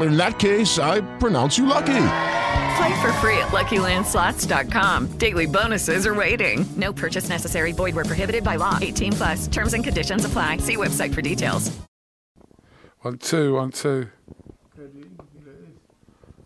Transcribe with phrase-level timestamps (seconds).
[0.00, 2.02] In that case, I pronounce you lucky.
[2.76, 5.18] Play for free at LuckyLandSlots.com.
[5.18, 6.66] Daily bonuses are waiting.
[6.76, 7.72] No purchase necessary.
[7.72, 8.78] Void where prohibited by law.
[8.80, 9.46] 18 plus.
[9.48, 10.58] Terms and conditions apply.
[10.58, 11.76] See website for details.
[13.00, 14.08] One, two, one, two.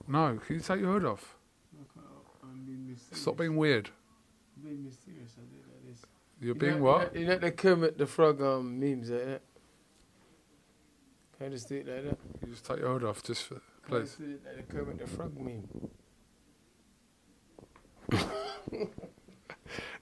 [0.06, 1.36] No, can you take your hood off?
[3.12, 3.90] Stop being weird.
[6.40, 7.16] You're being you know, what?
[7.16, 9.42] You know the Kermit the Frog um, memes like that?
[11.40, 12.18] Can I just do it like that?
[12.44, 14.00] You just take your hood off, just for, Can I please.
[14.02, 15.66] just do it like the Kermit the Frog meme?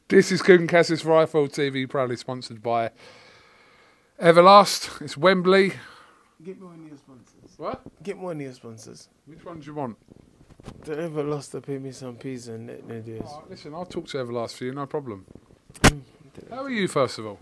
[0.09, 2.91] This is Kugan Cassius IFL TV, proudly sponsored by
[4.21, 5.01] Everlast.
[5.01, 5.75] It's Wembley.
[6.43, 7.57] Get more of your sponsors.
[7.57, 7.83] What?
[8.03, 9.09] Get of your sponsors.
[9.27, 9.97] Which one do you want?
[10.85, 13.23] Don't ever lost to pay me some peas and me do this.
[13.29, 15.25] Oh, listen, I'll talk to Everlast for you, no problem.
[15.83, 16.01] Mm.
[16.51, 17.39] How are you, first of all?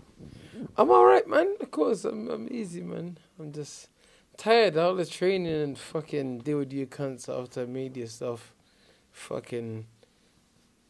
[0.77, 1.55] I'm alright, man.
[1.61, 3.17] Of course, I'm, I'm easy, man.
[3.39, 3.89] I'm just
[4.35, 8.53] tired of all the training and fucking deal with you cunts after media stuff.
[9.11, 9.85] Fucking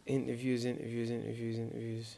[0.06, 2.18] interviews, interviews, interviews, interviews.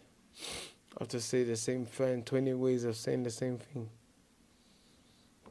[0.97, 3.89] I have to say the same thing, 20 ways of saying the same thing.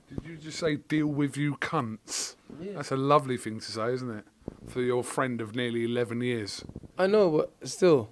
[0.08, 2.36] Did you just say deal with you cunts?
[2.60, 2.72] Yeah.
[2.76, 4.24] That's a lovely thing to say, isn't it?
[4.68, 6.64] For your friend of nearly 11 years.
[6.96, 8.08] I know, but still,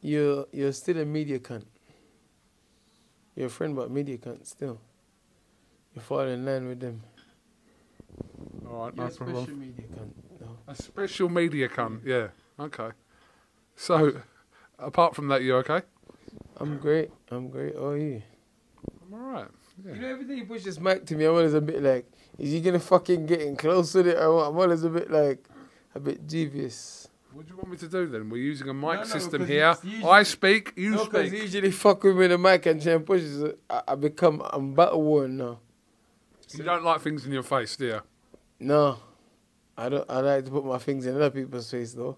[0.00, 1.64] you're you're still a media cunt.
[3.36, 4.80] You're a friend, but media cunt still.
[6.04, 7.00] You fall in line with them.
[8.68, 10.10] All right, You're no a special media cunt.
[10.38, 10.48] No.
[10.68, 12.28] A special media cunt, yeah.
[12.60, 12.90] Okay.
[13.74, 14.20] So,
[14.78, 15.80] apart from that, you okay?
[16.58, 17.10] I'm great.
[17.30, 17.72] I'm great.
[17.78, 18.22] Oh, you.
[19.06, 19.48] I'm all right.
[19.82, 22.04] You know, every time you push this mic to me, I'm always a bit like,
[22.38, 24.18] is he gonna fucking get in close with it?
[24.18, 24.48] Or what?
[24.50, 25.42] I'm always a bit like,
[25.94, 27.08] a bit dubious.
[27.32, 28.28] What do you want me to do then?
[28.28, 29.74] We're using a mic no, system 'cause here.
[29.82, 31.42] usually- I speak, you no, because speak.
[31.42, 33.58] usually fuck with me the mic and try and push it.
[33.70, 35.60] I, I become, I'm battle worn now.
[36.58, 38.00] You don't like things in your face, do you?
[38.60, 38.98] No,
[39.76, 40.08] I don't.
[40.10, 42.16] I like to put my things in other people's face though.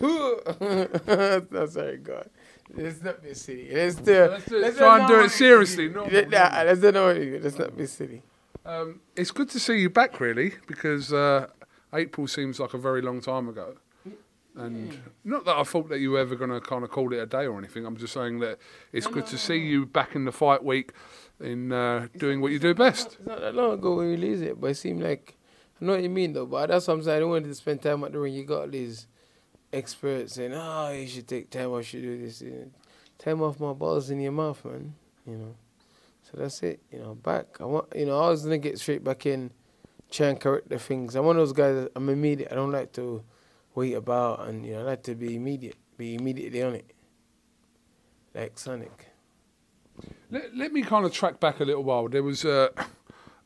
[0.00, 2.28] no, sorry, God.
[2.74, 3.68] Let's not be silly.
[3.72, 4.12] Let's do.
[4.30, 4.76] Let's do it.
[4.76, 7.42] Try and do it seriously, not- Let, nah, let's do it.
[7.42, 8.22] Let's not be silly.
[8.64, 11.48] Um, it's good to see you back, really, because uh,
[11.92, 13.74] April seems like a very long time ago.
[14.56, 17.18] And not that I thought that you were ever going to kind of call it
[17.18, 17.86] a day or anything.
[17.86, 18.58] I'm just saying that
[18.92, 20.92] it's good to see you back in the fight week
[21.40, 23.16] in uh, doing what you do best.
[23.18, 25.36] It's not that long ago we released it, but it seemed like
[25.80, 26.46] I know what you mean though.
[26.46, 27.16] But that's what I'm saying.
[27.16, 28.34] I don't want to spend time at the ring.
[28.34, 29.06] You got these
[29.72, 31.72] experts saying, "Oh, you should take time.
[31.74, 32.70] I should do this." You know,
[33.18, 34.94] time off my balls in your mouth, man.
[35.26, 35.54] You know.
[36.22, 36.80] So that's it.
[36.92, 37.60] You know, back.
[37.60, 37.86] I want.
[37.94, 39.52] You know, I was gonna get straight back in,
[40.10, 41.14] try and correct the things.
[41.14, 41.88] I'm one of those guys.
[41.96, 42.52] I'm immediate.
[42.52, 43.22] I don't like to
[43.74, 45.76] wait about, and you know, I like to be immediate.
[45.96, 46.92] Be immediately on it.
[48.34, 49.06] Like Sonic.
[50.30, 52.08] Let, let me kind of track back a little while.
[52.08, 52.68] There was uh,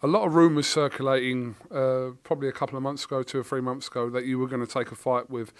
[0.03, 3.63] a lot of rumours circulating uh, probably a couple of months ago, two or three
[3.63, 5.53] months ago, that you were going to take a fight with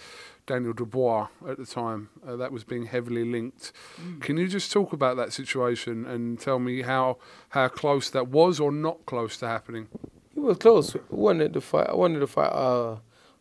[0.47, 2.11] Daniel Dubois at the time.
[2.27, 3.73] Uh, that was being heavily linked.
[4.21, 7.17] Can you just talk about that situation and tell me how
[7.51, 9.89] how close that was or not close to happening?
[10.37, 10.95] It was close.
[10.95, 11.89] I wanted to fight.
[11.89, 12.53] I wanted to fight.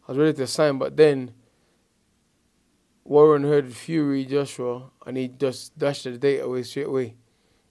[0.08, 1.34] I was ready to sign, but then
[3.06, 7.16] Warren heard Fury Joshua, and he just dashed the date away straight away.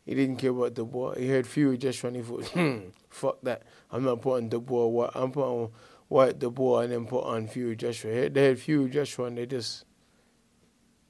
[0.04, 1.14] He didn't care about the boy.
[1.18, 3.62] He heard Fury Joshua, and he thought, hmm, fuck that.
[3.90, 4.86] I'm not putting the boy.
[4.86, 5.10] Whyte.
[5.14, 5.70] I'm putting
[6.08, 8.28] Whyte the boy, and then put on Fury Joshua.
[8.28, 9.84] They had- Fury Joshua, and they just,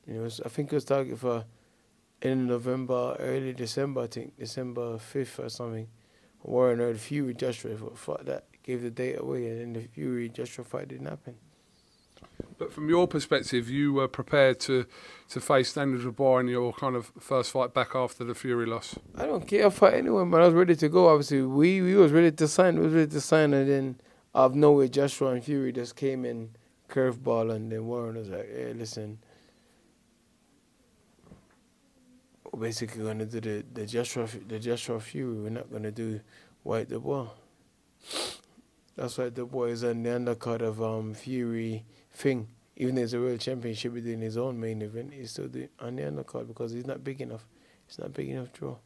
[0.07, 1.45] you know, I think it was target for
[2.21, 5.89] in November, early December, I think December fifth or something.
[6.45, 9.89] Warren heard Fury Joshua he thought, fuck that gave the date away, and then the
[9.89, 11.37] Fury Joshua fight didn't happen.
[12.59, 14.87] But from your perspective, you were prepared to,
[15.31, 18.97] to face Daniel Dubois in your kind of first fight back after the Fury loss.
[19.17, 21.09] I don't care if fight anyone, but I was ready to go.
[21.09, 22.79] Obviously, we we was ready to sign.
[22.79, 24.01] We was ready to sign, and then
[24.35, 26.51] out of nowhere, Joshua and Fury just came in
[26.89, 29.19] curveball, and then Warren was like, "Hey, listen."
[32.53, 35.35] We're basically gonna do the, the Joshua the Joshua Fury.
[35.41, 36.21] We're not gonna do
[36.63, 37.29] Whyte Dubois.
[38.97, 42.49] That's why Dubois is on the undercard of um, Fury thing.
[42.77, 45.13] Even though he's a world champion, he should be doing his own main event.
[45.13, 47.47] He's still doing on the undercard because he's not big enough.
[47.87, 48.77] He's not big enough draw.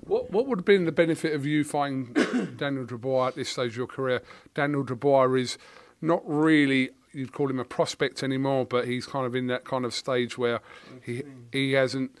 [0.00, 2.12] What what would have been the benefit of you fighting
[2.56, 4.22] Daniel Dubois at this stage of your career?
[4.54, 5.58] Daniel Dubois is
[6.00, 9.84] not really you'd call him a prospect anymore, but he's kind of in that kind
[9.84, 10.60] of stage where
[11.02, 11.22] he
[11.52, 12.16] he hasn't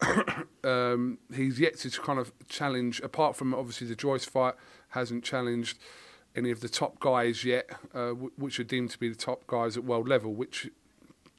[0.64, 4.54] um, he's yet to kind of challenge apart from obviously the Joyce fight
[4.90, 5.78] hasn't challenged
[6.36, 9.46] any of the top guys yet, uh, w- which are deemed to be the top
[9.46, 10.70] guys at world level, which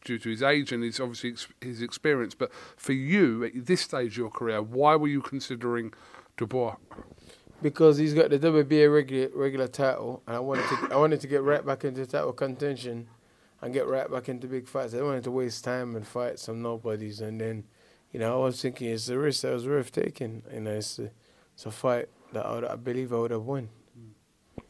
[0.03, 2.33] due to his age and his obviously ex- his experience.
[2.35, 5.93] But for you at this stage of your career, why were you considering
[6.37, 6.75] Dubois?
[7.61, 11.27] Because he's got the WBA regular regular title, and I wanted to I wanted to
[11.27, 13.07] get right back into title contention,
[13.61, 14.93] and get right back into big fights.
[14.93, 17.63] I wanted to waste time and fight some nobodies, and then,
[18.11, 21.09] you know, I was thinking it's a risk that was worth taking, and it's a,
[21.53, 23.69] it's a fight that I, would, I believe I would have won.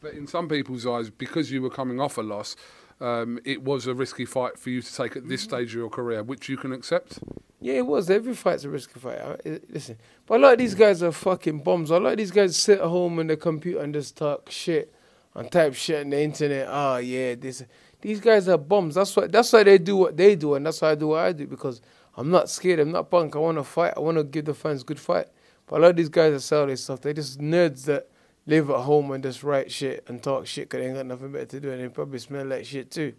[0.00, 2.56] But in some people's eyes, because you were coming off a loss,
[3.00, 5.90] um, it was a risky fight for you to take at this stage of your
[5.90, 7.20] career, which you can accept.
[7.60, 8.10] Yeah, it was.
[8.10, 9.18] Every fight's a risky fight.
[9.18, 11.90] I, listen, but a lot of these guys are fucking bombs.
[11.90, 14.92] A lot of these guys sit at home on the computer and just talk shit
[15.34, 16.66] and type shit on the internet.
[16.68, 17.64] Oh yeah, this.
[18.00, 18.94] These guys are bombs.
[18.94, 19.26] That's why.
[19.26, 21.46] That's why they do what they do, and that's why I do what I do
[21.46, 21.80] because
[22.16, 22.80] I'm not scared.
[22.80, 23.34] I'm not punk.
[23.34, 23.94] I want to fight.
[23.96, 25.26] I want to give the fans a good fight.
[25.66, 28.08] But a lot of these guys that sell this stuff, they just nerds that
[28.48, 31.30] live at home and just write shit and talk shit because they ain't got nothing
[31.30, 33.12] better to do, and they probably smell like shit too.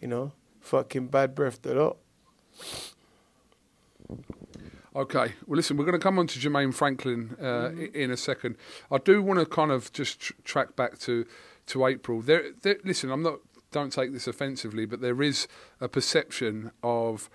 [0.00, 1.96] You know, fucking bad breath a lot.
[4.96, 5.32] Okay.
[5.46, 8.56] Well, listen, we're going to come on to Jermaine Franklin uh, i in a second.
[8.90, 11.24] I do want to kind of just tr- track back to
[11.66, 12.20] to April.
[12.20, 13.38] There, there, listen, I'm not.
[13.70, 15.48] Don't take this offensively, but there is
[15.80, 17.28] a perception of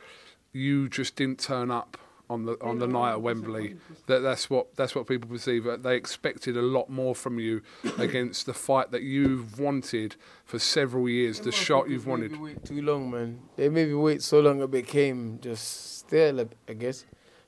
[0.53, 1.97] you just didn't turn up
[2.29, 3.75] on the on the night at Wembley.
[4.07, 5.67] That that's what that's what people perceive.
[5.81, 7.61] They expected a lot more from you
[7.97, 10.15] against the fight that you've wanted
[10.45, 11.39] for several years.
[11.39, 12.39] The shot you've wanted.
[12.39, 13.39] Wait too long, man.
[13.55, 17.05] They maybe wait so long it became just still, I guess.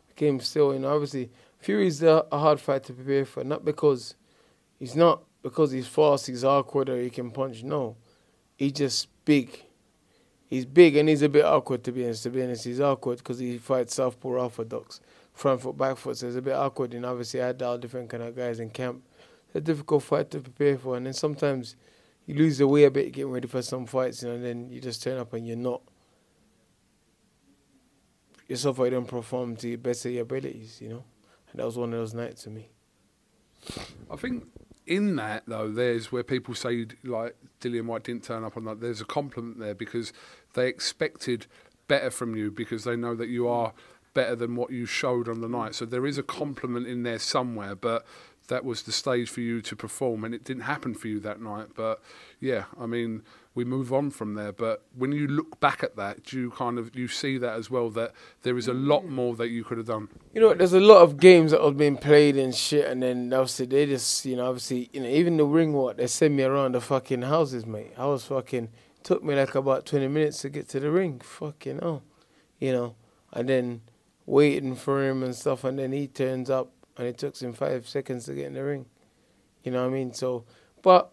[0.10, 0.94] Became still, you know.
[0.94, 1.30] Obviously,
[1.60, 4.16] Fury's a, a hard fight to prepare for, not because
[4.80, 7.64] he's not because he's fast, he's awkward, or he can punch.
[7.64, 7.98] No,
[8.58, 9.64] he's just big.
[10.52, 12.24] He's big and he's a bit awkward to be honest.
[12.24, 15.00] To be honest, he's awkward because he fights southpaw orthodox,
[15.34, 16.18] front foot, back foot.
[16.18, 16.94] So it's a bit awkward.
[16.94, 19.02] And obviously, I had all different kind of guys in camp.
[19.48, 21.78] It's a difficult fight to prepare for, and then sometimes
[22.26, 24.70] you lose the way a bit getting ready for some fights, you know, and then
[24.70, 25.82] you just turn up and you're not
[28.52, 31.04] yourself you don't perform to the best of your abilities, you know.
[31.52, 32.68] And that was one of those nights for me.
[34.10, 34.44] I think
[34.86, 38.82] in that though, there's where people say like Dillian Whyte didn't turn up on that.
[38.82, 40.12] There's a compliment there because
[40.54, 41.48] they expected
[41.88, 43.74] better from you because they know that you are
[44.14, 45.76] better than what you showed on the night.
[45.76, 48.06] So there is a compliment in there somewhere, but
[48.48, 51.42] that was the stage for you to perform, and it didn't happen for you that
[51.42, 51.68] night.
[51.76, 52.02] But
[52.40, 53.24] yeah, I mean,
[53.56, 54.52] we move on from there.
[54.52, 57.70] But when you look back at that, do you kind of you see that as
[57.70, 58.12] well that
[58.44, 60.10] there is a lot more that you could have done.
[60.34, 63.32] You know, there's a lot of games that have been played and shit, and then
[63.34, 66.44] obviously they just, you know, obviously, you know, even the ring walk, they sent me
[66.44, 67.94] around the fucking houses, mate.
[67.98, 68.70] I was fucking,
[69.04, 71.20] took me like about 20 minutes to get to the ring.
[71.20, 72.04] Fucking hell.
[72.60, 72.96] You know,
[73.34, 73.82] and then
[74.26, 77.88] waiting for him and stuff, and then he turns up, and it took him five
[77.88, 78.86] seconds to get in the ring.
[79.64, 80.14] You know what I mean?
[80.14, 80.46] So,
[80.82, 81.12] but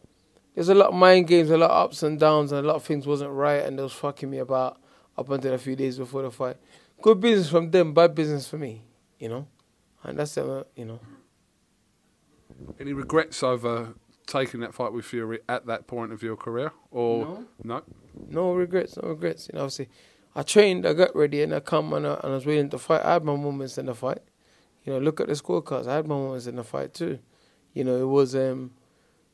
[0.55, 2.77] there's a lot of mind games, a lot of ups and downs, and a lot
[2.77, 4.81] of things wasn't right, and they was fucking me about
[5.17, 6.57] up until a few days before the fight.
[7.03, 8.83] Good business from them, bad business for me,
[9.19, 9.47] you know?
[10.03, 11.01] And that's, uh, you know.
[12.81, 13.95] Any regrets over
[14.29, 17.25] taking that fight with Fury at that point of your career, or
[17.65, 17.83] no?
[18.29, 19.49] No regrets, no regrets.
[19.49, 19.89] You know, obviously,
[20.37, 22.79] I trained, I got ready, and I come and I, and I was willing to
[22.79, 23.03] fight.
[23.05, 24.23] I had my moments in the fight.
[24.85, 25.89] You know, look at the scorecards.
[25.89, 27.19] I had my moments in the fight too.
[27.75, 28.73] You know, it was, um,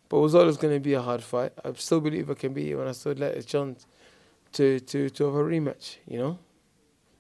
[0.09, 1.53] but it was always going to be a hard fight.
[1.65, 3.87] I still believe I can beat it when I still let a chance
[4.53, 6.39] to, to, to have a rematch, you know?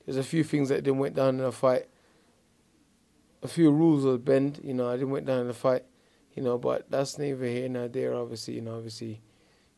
[0.05, 1.87] There's a few things that didn't went down in the fight.
[3.43, 5.85] A few rules were bend, you know, I didn't went down in the fight,
[6.35, 9.21] you know, but that's neither here nor there, obviously, you know, obviously,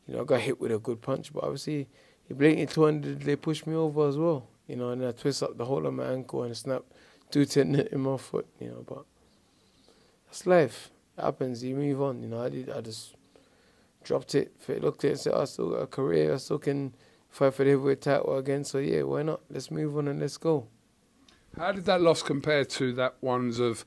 [0.07, 1.89] you know, I got hit with a good punch, but obviously,
[2.27, 5.57] he blatantly 200, they pushed me over as well, you know, and I twist up
[5.57, 6.83] the whole of my ankle and snap
[7.31, 8.85] two tendon in my foot, you know.
[8.87, 9.05] But
[10.27, 10.91] that's life.
[11.19, 11.63] It happens.
[11.63, 12.23] You move on.
[12.23, 12.71] You know, I did.
[12.71, 13.15] I just
[14.03, 14.53] dropped it.
[14.69, 16.35] Looked at it and said, oh, I still got a career.
[16.35, 16.95] I still can
[17.29, 18.65] fight for the heavyweight title again.
[18.65, 19.41] So yeah, why not?
[19.51, 20.69] Let's move on and let's go.
[21.59, 23.85] How did that loss compare to that ones of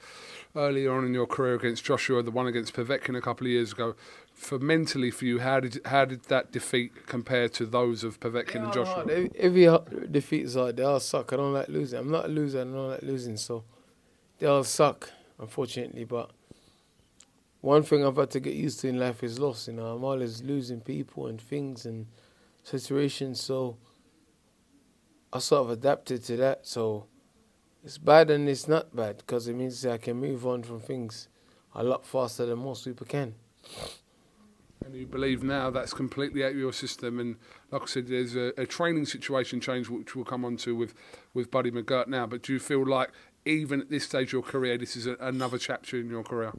[0.55, 3.73] earlier on in your career against Joshua, the one against Povetkin a couple of years
[3.73, 3.95] ago?
[4.33, 8.63] For mentally for you, how did how did that defeat compare to those of Povetkin
[8.63, 8.95] and Joshua?
[8.95, 9.09] Hard.
[9.11, 10.77] Every, every defeat is hard.
[10.77, 11.31] They all suck.
[11.33, 11.99] I don't like losing.
[11.99, 12.61] I'm not a loser.
[12.61, 13.37] I don't like losing.
[13.37, 13.65] So
[14.39, 16.05] they all suck, unfortunately.
[16.05, 16.31] But
[17.61, 19.67] one thing I've had to get used to in life is loss.
[19.67, 22.07] You know, I'm always losing people and things and
[22.63, 23.41] situations.
[23.41, 23.77] So
[25.31, 26.65] I sort of adapted to that.
[26.65, 27.05] So
[27.83, 31.27] it's bad and it's not bad because it means I can move on from things
[31.73, 33.35] a lot faster than most people can.
[34.85, 37.19] And you believe now that's completely out of your system.
[37.19, 37.35] And
[37.71, 40.93] like I said, there's a, a training situation change which we'll come on to with,
[41.33, 42.25] with Buddy McGirt now.
[42.25, 43.11] But do you feel like
[43.45, 46.53] even at this stage of your career, this is a, another chapter in your career?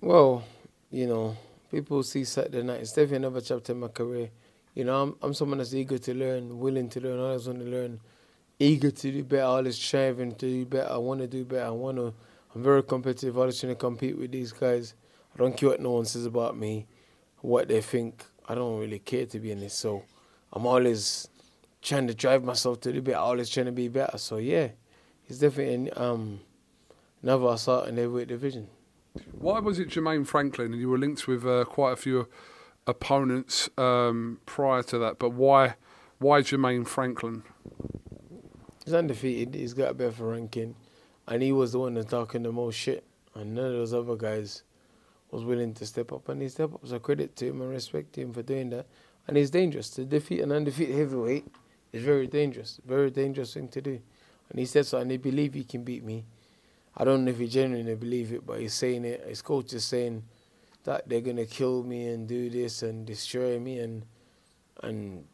[0.00, 0.44] Well,
[0.90, 1.36] you know,
[1.70, 2.80] people see Saturday night.
[2.80, 4.30] It's definitely another chapter in my career.
[4.74, 7.64] You know, I'm I'm someone that's eager to learn, willing to learn, always want to
[7.64, 8.00] learn
[8.58, 10.90] eager to do better, always striving to do better.
[10.90, 11.66] I want to do better.
[11.66, 12.14] I want to.
[12.54, 13.36] I'm very competitive.
[13.36, 14.94] I Always trying to compete with these guys.
[15.34, 16.86] I don't care what no one says about me,
[17.40, 18.24] what they think.
[18.48, 19.74] I don't really care to be in this.
[19.74, 20.04] So
[20.52, 21.28] I'm always
[21.82, 23.18] trying to drive myself to do better.
[23.18, 24.16] Always trying to be better.
[24.16, 24.68] So yeah,
[25.28, 26.40] it's definitely um,
[27.22, 28.68] another assault in the heavyweight division.
[29.32, 30.72] Why was it Jermaine Franklin?
[30.72, 32.28] And you were linked with uh, quite a few
[32.86, 35.74] opponents um, prior to that, but why
[36.18, 37.42] why Jermaine Franklin?
[38.86, 39.56] He's undefeated.
[39.56, 40.76] He's got a better ranking,
[41.26, 43.04] and he was the one that's talking the most shit.
[43.34, 44.62] And none of those other guys
[45.32, 46.86] was willing to step up, and he stepped up.
[46.86, 48.86] So credit to him and respect to him for doing that.
[49.26, 51.46] And he's dangerous to defeat an undefeated heavyweight.
[51.92, 54.00] is very dangerous, very dangerous thing to do.
[54.50, 56.24] And he said so, and he believe he can beat me.
[56.96, 59.26] I don't know if he genuinely believe it, but he's saying it.
[59.26, 60.22] His coach is saying
[60.84, 64.04] that they're gonna kill me and do this and destroy me and
[64.82, 65.24] and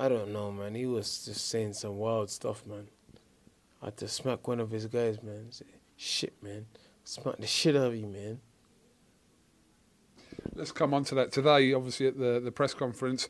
[0.00, 0.74] I don't know, man.
[0.74, 2.88] He was just saying some wild stuff, man.
[3.82, 5.48] I had to smack one of his guys, man.
[5.50, 6.64] Say, shit, man.
[7.04, 8.40] Smack the shit out of you, man.
[10.54, 11.32] Let's come on to that.
[11.32, 13.28] Today, obviously, at the, the press conference,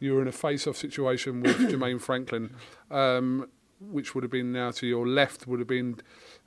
[0.00, 2.54] you were in a face off situation with Jermaine Franklin,
[2.90, 3.48] um,
[3.80, 5.96] which would have been now to your left, would have been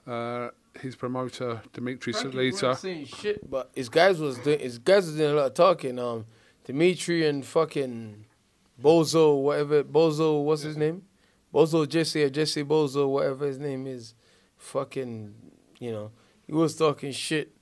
[0.06, 2.78] uh, his promoter, Dimitri Salita.
[2.78, 5.98] saying shit, but his guys was doing, his guys was doing a lot of talking.
[5.98, 6.28] Um,
[6.66, 8.26] Dimitri and fucking
[8.82, 11.04] Bozo, whatever Bozo, what's his name?
[11.54, 14.14] Bozo Jesse or Jesse Bozo, whatever his name is,
[14.58, 15.34] fucking,
[15.80, 16.12] you know,
[16.46, 17.56] he was talking shit,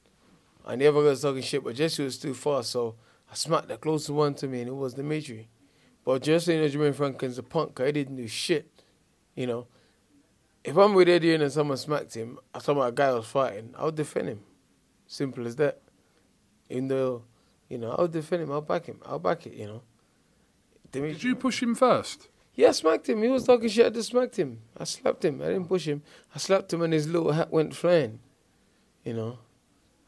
[0.65, 2.95] and the other guy was talking shit, but Jesse was too far, so
[3.31, 5.49] I smacked the closest one to me, and it was Dimitri.
[6.03, 7.79] But Jesse and Jermaine Franklin's a punk.
[7.79, 8.69] I didn't do shit,
[9.35, 9.67] you know.
[10.63, 13.85] If I'm with Eddie and someone smacked him, I saw my guy was fighting, I
[13.85, 14.41] would defend him.
[15.07, 15.81] Simple as that.
[16.69, 17.23] Even though,
[17.69, 19.81] you know, I would defend him, I'll back him, I'll back it, you know.
[20.93, 22.29] Did you push him first?
[22.55, 23.23] Yeah, I smacked him.
[23.23, 23.87] He was talking shit.
[23.87, 24.61] I just smacked him.
[24.77, 25.41] I slapped him.
[25.41, 26.03] I didn't push him.
[26.33, 28.19] I slapped him and his little hat went flying.
[29.03, 29.39] You know.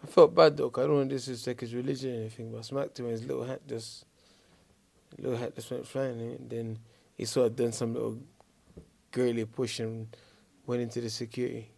[0.03, 2.51] I felt bad though, 'cause I don't want this to disrespect his religion or anything,
[2.51, 4.05] but I smacked him and his little hat just,
[5.17, 6.21] little hat just went flying.
[6.21, 6.79] And then
[7.15, 8.19] he sort of done some little
[9.11, 10.15] girly push and
[10.67, 11.71] went into the security.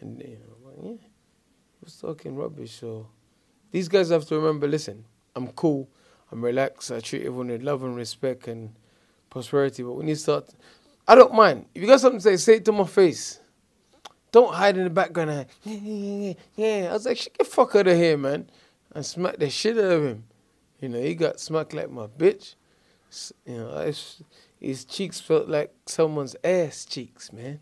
[0.00, 2.78] And, you know, yeah, he was talking rubbish.
[2.78, 3.08] So
[3.72, 5.88] these guys have to remember listen, I'm cool.
[6.30, 6.90] I'm relaxed.
[6.90, 8.74] I treat everyone with love and respect and
[9.30, 9.82] prosperity.
[9.82, 10.50] But when you start,
[11.06, 11.66] I don't mind.
[11.74, 13.40] If you got something to say, say it to my face.
[14.30, 15.30] Don't hide in the background.
[15.30, 16.90] And, yeah, yeah, yeah.
[16.90, 18.50] I was like, get the fuck out of here, man.
[18.94, 20.24] And smack the shit out of him.
[20.80, 22.54] You know, he got smacked like my bitch.
[23.46, 23.92] You know,
[24.60, 27.60] his cheeks felt like someone's ass cheeks, man.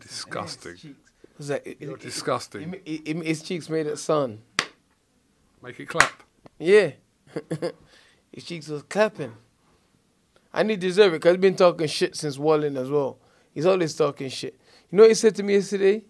[0.00, 0.76] Disgusting.
[0.82, 0.96] It
[1.38, 2.74] was like, You're disgusting.
[2.84, 4.42] It, it, his cheeks made it sun.
[5.62, 6.22] Make it clap.
[6.58, 6.92] Yeah.
[8.32, 9.32] His cheeks was clapping.
[10.52, 13.18] And he deserve it because he's been talking shit since Wallin as well.
[13.52, 14.58] He's always talking shit.
[14.90, 16.04] You know what he said to me yesterday?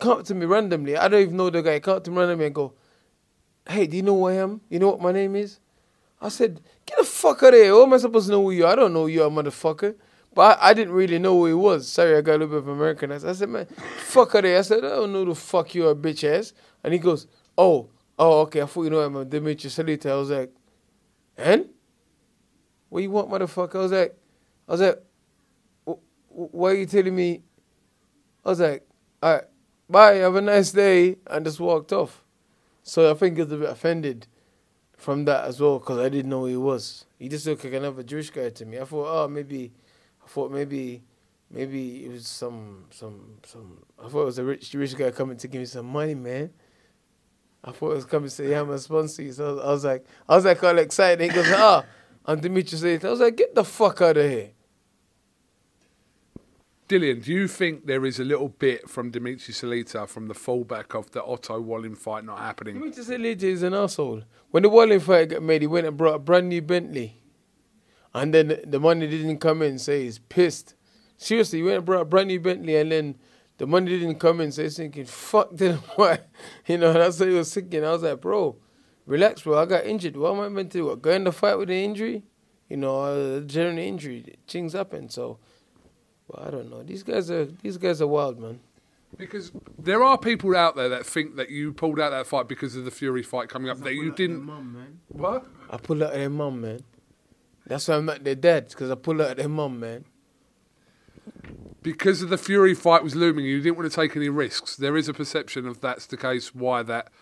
[0.00, 0.96] Come up to me randomly.
[0.96, 1.78] I don't even know the guy.
[1.80, 2.72] Come up to me randomly and go,
[3.68, 4.60] Hey, do you know who I am?
[4.68, 5.60] You know what my name is?
[6.20, 7.74] I said, Get the fuck out of here.
[7.74, 8.72] What am I supposed to know who you are?
[8.72, 9.94] I don't know you are, motherfucker.
[10.34, 11.88] But I, I, didn't really know who he was.
[11.88, 13.26] Sorry, I got a little bit of Americanized.
[13.26, 14.58] I said, Man, fuck out of here.
[14.58, 16.52] I said, I don't know the fuck you are, bitch ass.
[16.82, 17.26] And he goes,
[17.56, 18.62] Oh, Oh, okay.
[18.62, 20.10] I thought you know I'm Dimitri Salita.
[20.10, 20.52] I was like,
[21.36, 21.68] and?
[22.88, 23.76] What you want, motherfucker?
[23.76, 24.16] I was like,
[24.68, 25.02] I was like,
[26.28, 27.42] why are you telling me?
[28.44, 28.86] I was like,
[29.22, 29.44] all right,
[29.88, 32.22] bye, have a nice day, and just walked off.
[32.82, 34.26] So I think he was a bit offended
[34.96, 37.06] from that as well, because I didn't know who he was.
[37.18, 38.78] He just looked like another Jewish guy to me.
[38.78, 39.72] I thought, oh, maybe
[40.24, 41.02] I thought maybe,
[41.50, 43.78] maybe it was some, some, some.
[44.02, 46.50] I thought it was a rich, Jewish guy coming to give me some money, man.
[47.64, 49.32] I thought it was coming to say, yeah, I'm a sponsor.
[49.32, 51.30] So I was, like, I was like all excited.
[51.30, 51.84] He goes, ah,
[52.26, 53.06] I'm Dimitri Salita.
[53.06, 54.50] I was like, get the fuck out of here.
[56.86, 60.94] Dillian, do you think there is a little bit from Dimitri Salita from the fallback
[60.94, 62.74] of the Otto Wallin fight not happening?
[62.74, 64.24] Dimitri Salita is an asshole.
[64.50, 67.22] When the Wallin fight got made, he went and brought a brand new Bentley.
[68.12, 70.74] And then the money didn't come in, so he's pissed.
[71.16, 73.16] Seriously, he went and brought a brand new Bentley and then
[73.58, 76.28] the money didn't come in, so he's thinking, fuck this, what?
[76.66, 77.84] You know, that's what he was thinking.
[77.84, 78.56] I was like, bro,
[79.06, 79.58] relax, bro.
[79.58, 80.16] I got injured.
[80.16, 80.86] What am I meant to do?
[80.86, 82.22] What, go in the fight with an injury?
[82.68, 84.36] You know, a general injury.
[84.48, 85.38] Things happen, so
[86.28, 86.82] well, I don't know.
[86.82, 88.60] These guys are these guys are wild, man.
[89.16, 92.74] Because there are people out there that think that you pulled out that fight because
[92.74, 93.78] of the Fury fight coming up.
[93.78, 94.42] That you didn't.
[94.42, 95.00] Mum, man.
[95.08, 95.46] What?
[95.70, 96.80] I pulled out their mum, man.
[97.66, 100.04] That's why I'm at their dad, because I pulled out their mum, man.
[101.84, 104.74] Because of the Fury fight was looming, you didn't want to take any risks.
[104.74, 106.54] There is a perception of that's the case.
[106.54, 107.12] Why that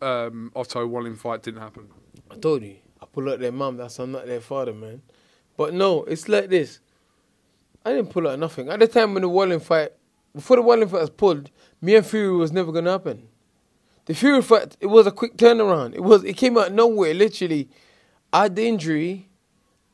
[0.00, 1.88] um, Otto Wallin fight didn't happen.
[2.30, 3.76] I told you, I pulled out their mum.
[3.76, 5.02] That's I'm not their father, man.
[5.56, 6.78] But no, it's like this.
[7.84, 8.68] I didn't pull out nothing.
[8.68, 9.90] At the time when the Wallin fight,
[10.32, 13.26] before the Wallin fight was pulled, me and Fury was never gonna happen.
[14.04, 15.94] The Fury fight, it was a quick turnaround.
[15.94, 17.12] It was, it came out nowhere.
[17.12, 17.68] Literally,
[18.32, 19.25] I had the injury.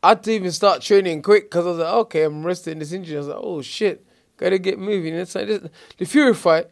[0.02, 2.92] I had to even start training quick because I was like, okay, I'm resting this
[2.92, 3.16] injury.
[3.16, 4.04] I was like, oh shit,
[4.37, 5.14] gotta get moving.
[5.14, 5.68] It's like this.
[5.97, 6.66] the Fury fight.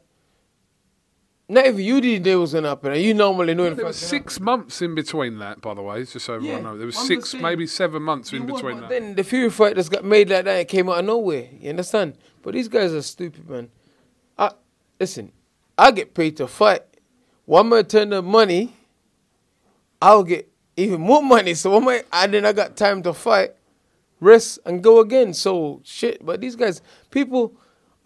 [1.49, 3.75] Not even you didn't know it was gonna happen, and you normally know.
[3.75, 6.79] There was six months in between that, by the way, just so everyone Yeah, knows.
[6.79, 8.89] There was six, maybe seven months in between that.
[8.89, 10.61] Then the Fury fight just got made like that.
[10.61, 11.49] It came out of nowhere.
[11.59, 12.17] You understand?
[12.43, 13.69] But these guys are stupid, man.
[14.39, 14.53] I
[15.01, 15.33] listen.
[15.77, 16.83] I get paid to fight.
[17.47, 18.77] One more turn the money,
[20.01, 21.55] I'll get even more money.
[21.55, 23.53] So one more, and then I got time to fight,
[24.21, 25.35] rest, and go again.
[25.35, 26.25] So shit.
[26.25, 27.55] But these guys, people,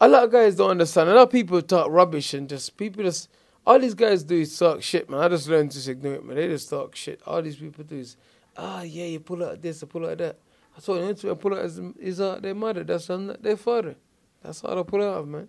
[0.00, 1.08] a lot of guys don't understand.
[1.08, 3.28] A lot of people talk rubbish and just people just.
[3.66, 5.20] All these guys do is talk shit, man.
[5.20, 6.36] I just learned to ignore it, man.
[6.36, 7.22] They just talk shit.
[7.26, 8.18] All these people do is,
[8.58, 10.38] ah, yeah, you pull out this, you pull out that.
[10.76, 12.84] I told them to pull out is, is uh, their mother.
[12.84, 13.94] That's not their father.
[14.42, 15.48] That's all they pull out, man.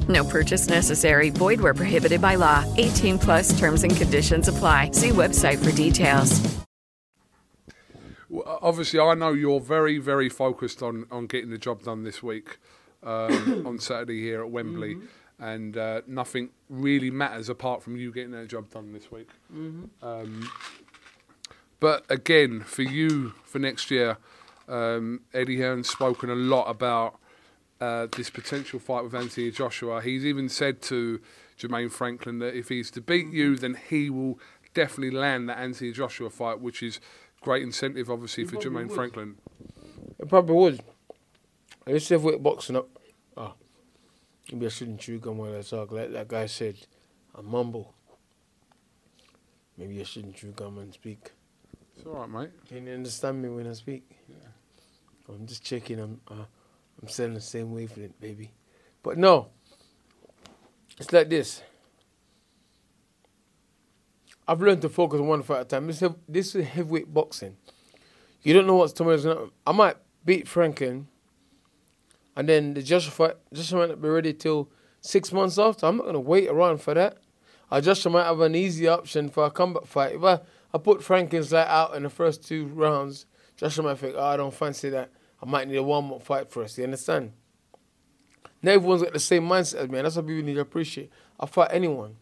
[0.07, 1.29] No purchase necessary.
[1.29, 2.65] Void where prohibited by law.
[2.77, 4.91] 18 plus terms and conditions apply.
[4.91, 6.61] See website for details.
[8.31, 12.23] Well, obviously, I know you're very, very focused on, on getting the job done this
[12.23, 12.59] week
[13.03, 14.97] um, on Saturday here at Wembley,
[15.37, 19.27] and uh, nothing really matters apart from you getting that job done this week.
[20.01, 20.49] Um,
[21.81, 24.17] but again, for you for next year,
[24.69, 27.19] um, Eddie Hearn's spoken a lot about
[27.81, 30.01] uh, this potential fight with Anthony Joshua.
[30.01, 31.19] He's even said to
[31.59, 34.39] Jermaine Franklin that if he's to beat you, then he will
[34.75, 36.99] definitely land that Anthony Joshua fight, which is
[37.41, 38.95] great incentive, obviously, for Jermaine would.
[38.95, 39.35] Franklin.
[40.19, 40.83] It probably would.
[41.87, 42.87] I used to have weight boxing up.
[43.35, 43.53] Ah,
[44.51, 45.91] maybe I shouldn't chew gum while I talk.
[45.91, 46.75] Like that guy said,
[47.35, 47.95] I mumble.
[49.75, 51.31] Maybe I shouldn't chew gum and speak.
[51.97, 52.49] It's all right, mate.
[52.67, 54.03] Can you understand me when I speak?
[54.29, 54.35] Yeah.
[55.27, 55.99] I'm just checking.
[55.99, 56.45] I'm uh,
[57.01, 58.51] I'm selling the same wavelength, baby.
[59.03, 59.47] But no,
[60.97, 61.63] it's like this.
[64.47, 65.87] I've learned to focus on one fight at a time.
[65.87, 67.57] This this is heavyweight boxing.
[68.43, 69.47] You don't know what's tomorrow's gonna.
[69.65, 71.07] I might beat Franklin,
[72.35, 73.35] and then the Joshua fight.
[73.53, 75.85] Joshua might not be ready till six months after.
[75.85, 77.17] I'm not gonna wait around for that.
[77.71, 80.15] I Joshua might have an easy option for a comeback fight.
[80.15, 80.41] If I,
[80.73, 84.37] I put Franklin's light out in the first two rounds, Joshua might think, oh, I
[84.37, 85.09] don't fancy that.
[85.41, 86.77] I might need a warm up fight first.
[86.77, 87.31] You understand?
[88.61, 91.09] Not everyone's got the same mindset as me, and that's what people need to appreciate.
[91.39, 92.17] I fight anyone.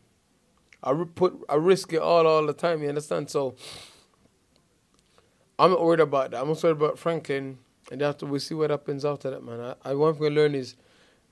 [0.81, 2.81] I put I risk it all all the time.
[2.81, 3.29] You understand?
[3.29, 3.55] So
[5.57, 6.41] I'm not worried about that.
[6.41, 7.57] I'm not worried about Franklin,
[7.91, 9.59] and after we see what happens after that, man.
[9.59, 10.75] I, I one thing I learned is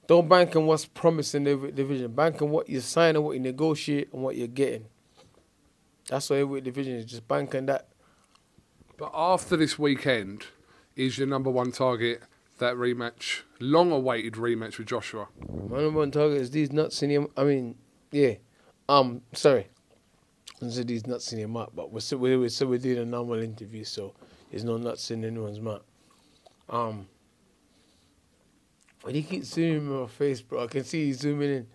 [0.08, 2.14] Don't bank on what's promised in the division.
[2.14, 4.86] Bank on what you sign and what you negotiate and what you're getting.
[6.10, 7.06] That's what every division is.
[7.06, 7.90] Just bank on that.
[8.98, 10.46] But after this weekend,
[10.98, 12.22] is your number one target
[12.58, 15.28] that rematch, long-awaited rematch with Joshua?
[15.70, 17.28] My number one target is these nuts in him.
[17.38, 17.76] I mean,
[18.12, 18.34] yeah.
[18.90, 19.68] Um, sorry.
[20.62, 23.38] I said these nuts in your mouth, but we're still, we're, we're doing a normal
[23.38, 24.16] interview, so
[24.50, 25.84] there's no nuts in anyone's mouth.
[26.68, 27.08] Um,
[29.04, 31.68] when you keep zooming in my face, bro, I can see he's zooming in.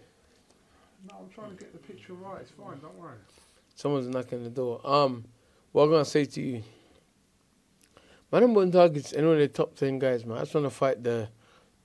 [1.09, 2.41] No, I'm trying to get the picture right.
[2.41, 2.81] It's fine.
[2.81, 3.19] Don't worry.
[3.77, 4.81] Someone's knocking the door.
[4.85, 5.25] Um,
[5.71, 6.63] what I'm gonna say to you,
[8.33, 10.39] my number one target's any of the top ten guys, man.
[10.39, 11.29] I just wanna fight the,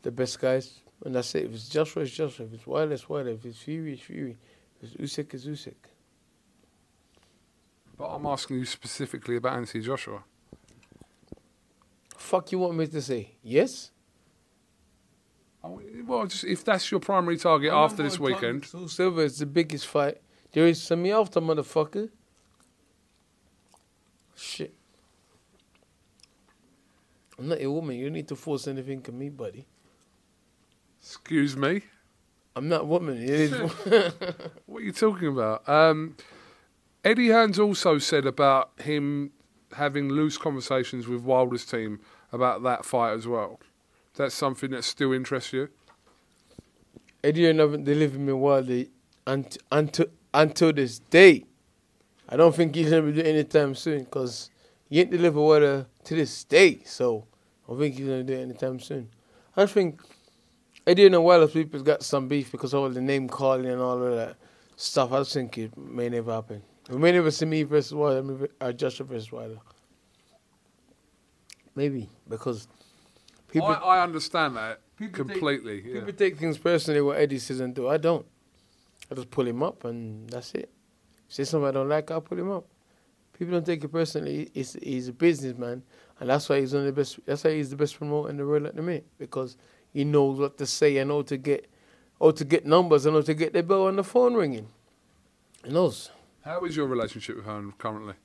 [0.02, 1.46] the best guys, and that's it.
[1.46, 2.46] If it's Joshua, it's Joshua.
[2.46, 3.32] If it's Wilder, it's Wilder.
[3.32, 4.38] If it's Fury, it's Fury.
[4.82, 5.76] If it's Usyk, it's Usyk.
[7.98, 10.24] But I'm asking you specifically about Anthony Joshua.
[12.16, 13.92] Fuck, you want me to say yes?
[15.64, 19.22] Oh, Well, just if that's your primary target My after this weekend, target, So Silva
[19.22, 20.18] is the biggest fight.
[20.52, 22.10] There is some me after motherfucker.
[24.36, 24.74] Shit.
[27.40, 27.96] I'm not a woman.
[27.96, 29.68] You don't need to force anything on me, buddy.
[31.00, 31.84] excuse me.
[32.56, 33.18] I'm not a woman.
[34.66, 35.68] What are you talking about?
[35.70, 36.18] Um,
[37.04, 39.32] Eddie Hearns also said about him
[39.74, 42.00] having loose conversations with Wilder's team
[42.32, 43.60] about that fight as well.
[44.16, 45.70] That's something that still interests you.
[47.24, 48.86] Eddie haven't delivered me Wilder
[49.28, 51.46] until, until, until this day.
[52.28, 54.50] I don't think he's going to be doing it anytime soon because
[54.90, 56.82] he ain't delivered Wilder to this day.
[56.86, 57.26] So
[57.66, 59.10] I don't think he's going to do it anytime soon.
[59.56, 60.02] I just think
[60.86, 63.82] Eddie Hearn and Wilder people's got some beef because of all the name calling and
[63.82, 64.38] all of that
[64.76, 65.12] stuff.
[65.12, 66.62] I just think it may never happen.
[66.90, 69.58] We may never see me versus Wilder maybe- or uh, Joshua versus Wilder.
[71.76, 72.68] Maybe because
[73.50, 73.68] people.
[73.68, 75.84] I, I understand that People take- completely.
[75.86, 75.94] yeah.
[76.00, 77.88] People take things personally what Eddie says and do.
[77.88, 78.26] I don't.
[79.12, 80.70] I just pull him up and that's it.
[81.30, 82.66] Say something I don't like, I'll pull him up.
[83.38, 84.50] People don't take it personally.
[84.54, 85.84] He's, he's a businessman,
[86.20, 87.20] and that's why he's one of the best.
[87.26, 89.58] That's why he's the best promoter in the world at the minute because
[89.94, 91.68] he knows what to say and how to get,
[92.20, 94.68] how to get numbers and how to get the bell on the phone ringing.
[95.64, 96.10] He knows.
[96.44, 98.16] How is your relationship with her currently?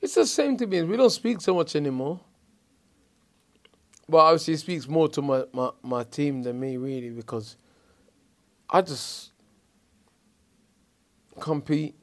[0.00, 0.82] It's the same to me.
[0.82, 2.20] We don't speak so much anymore.
[4.08, 7.56] But obviously, he speaks more to my, my, my team than me, really, because
[8.68, 9.30] I just
[11.38, 11.94] compete,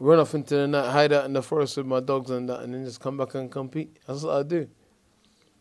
[0.00, 2.60] run off into the night, hide out in the forest with my dogs and that,
[2.60, 3.98] and then just come back and compete.
[4.06, 4.68] That's what I do.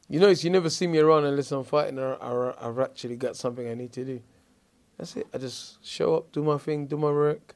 [0.10, 3.36] You notice you never see me around unless I'm fighting or, or I've actually got
[3.36, 4.22] something I need to do.
[4.98, 5.28] That's it.
[5.34, 7.56] I just show up, do my thing, do my work,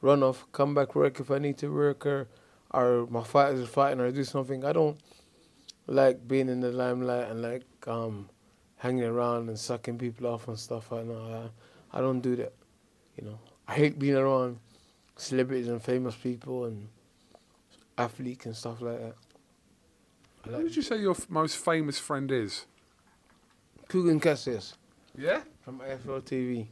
[0.00, 2.28] run off, come back work if I need to work or
[2.70, 4.64] or my fighters are fighting or do something.
[4.64, 4.98] I don't
[5.86, 8.28] like being in the limelight and like um
[8.76, 10.92] hanging around and sucking people off and stuff.
[10.92, 11.50] I know
[11.92, 12.52] I, I don't do that.
[13.16, 14.58] You know, I hate being around
[15.18, 16.88] celebrities and famous people and
[17.98, 19.14] athletes and stuff like that.
[20.44, 22.64] I Who like would you say your f- most famous friend is?
[23.88, 24.74] Kugan Cassius
[25.16, 25.42] Yeah.
[25.62, 26.68] from IFL TV,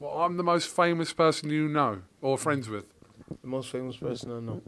[0.00, 2.86] Well, I'm the most famous person you know or friends with.
[3.42, 4.60] the most famous person I know.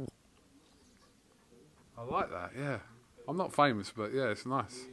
[1.98, 2.50] I like that.
[2.56, 2.78] Yeah.
[3.26, 4.84] I'm not famous, but yeah, it's nice.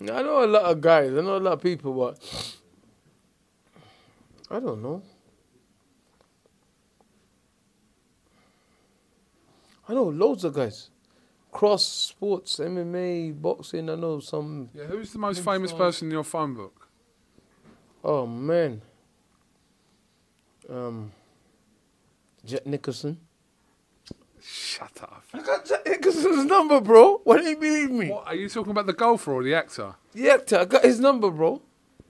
[0.00, 1.10] I know a lot of guys.
[1.10, 2.18] I know a lot of people, but
[4.50, 5.02] I don't know.
[9.88, 10.90] I know loads of guys.
[11.52, 13.88] Cross sports, MMA, boxing.
[13.88, 14.70] I know some.
[14.74, 14.84] Yeah.
[14.84, 15.78] Who's the most famous on?
[15.78, 16.88] person in your phone book?
[18.02, 18.82] Oh man.
[20.68, 21.12] Um.
[22.44, 23.18] Jack Nicholson.
[24.42, 25.24] Shut up.
[25.32, 27.20] I got Jack Nicholson's number, bro.
[27.24, 28.10] Why don't you believe me?
[28.10, 28.86] What are you talking about?
[28.86, 29.94] The golfer or the actor?
[30.12, 30.58] The actor.
[30.58, 31.62] I got his number, bro.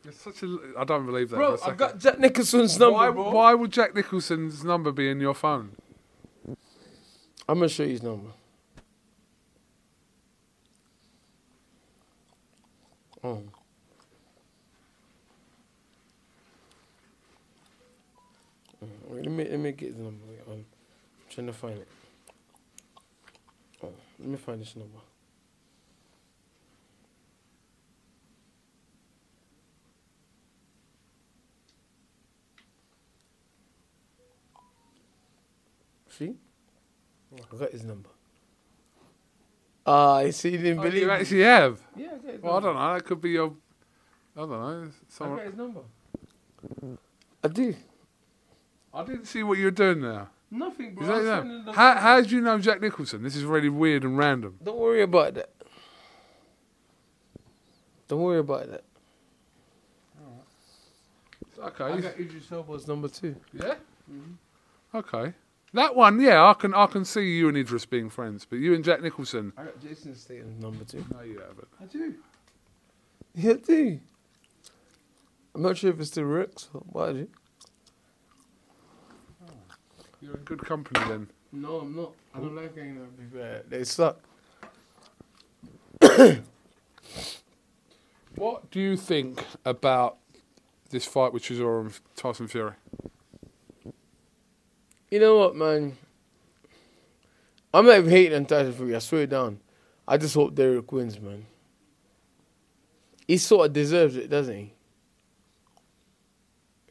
[0.07, 0.59] It's such a.
[0.77, 1.37] I don't believe that.
[1.37, 1.99] Bro, I got.
[1.99, 3.31] Jack Nicholson's number, why, bro.
[3.31, 5.77] why would Jack Nicholson's number be in your phone?
[7.49, 8.31] I'm gonna show you his number.
[13.23, 13.43] Oh.
[18.83, 20.25] Mm, Wait, let me let me get his number.
[20.29, 20.65] Wait, I'm
[21.29, 21.89] trying to find it.
[23.83, 24.99] Oh, let me find this number.
[36.09, 36.35] See?
[37.53, 38.09] I got his number.
[39.87, 41.13] Ah, I see, you didn't Oh, believe you me.
[41.15, 41.81] actually have.
[41.97, 42.69] Yeah, I got his Well, I number.
[42.69, 42.95] don't know.
[42.95, 43.55] That could be your.
[44.37, 44.85] I don't know.
[44.87, 45.81] I Someone, got his number.
[47.43, 47.75] I do.
[48.93, 50.29] I didn't see what you were doing there.
[50.51, 51.03] Nothing, bro.
[51.05, 51.43] Is that I'm them?
[51.49, 53.23] sending the- How, how do you know Jack Nicholson?
[53.23, 54.57] This is really weird and random.
[54.63, 55.51] Don't worry about that.
[58.09, 58.85] Don't worry about that.
[61.59, 61.85] Okay.
[61.85, 63.37] I got Idris Elba as number two.
[63.53, 63.75] Yeah.
[64.95, 65.33] Okay.
[65.75, 68.75] That one, yeah, I can I can see you and Idris being friends, but you
[68.75, 69.53] and Jack Nicholson.
[69.57, 71.05] I got Jason Statham number two.
[71.13, 71.69] No, you haven't.
[71.81, 72.15] I do.
[73.35, 74.01] Yeah, I do.
[75.53, 77.29] I'm not sure if it still works, but I do.
[79.43, 79.53] Oh,
[80.21, 81.29] you're in good company then.
[81.53, 82.13] No, I'm not.
[82.33, 83.61] I don't like hanging out with people.
[83.69, 84.21] They suck.
[88.37, 90.17] What do you think about
[90.91, 92.73] this fight with Chisora and Tyson Fury?
[95.11, 95.97] You know what, man?
[97.73, 98.95] I'm not even hating on Tyson Fury.
[98.95, 99.61] I swear down.
[100.07, 101.47] I just hope Derek wins, man.
[103.27, 104.73] He sort of deserves it, doesn't he?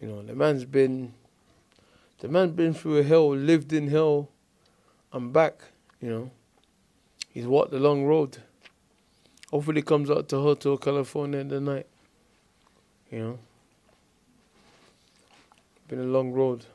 [0.01, 1.13] You know, the man's been,
[2.19, 4.29] the man's been through hell, lived in hell.
[5.13, 5.61] I'm back.
[6.01, 6.31] You know,
[7.29, 8.39] he's walked the long road.
[9.51, 11.87] Hopefully, he comes out to Hotel California in the night.
[13.09, 13.39] You know,
[15.87, 16.65] been a long road.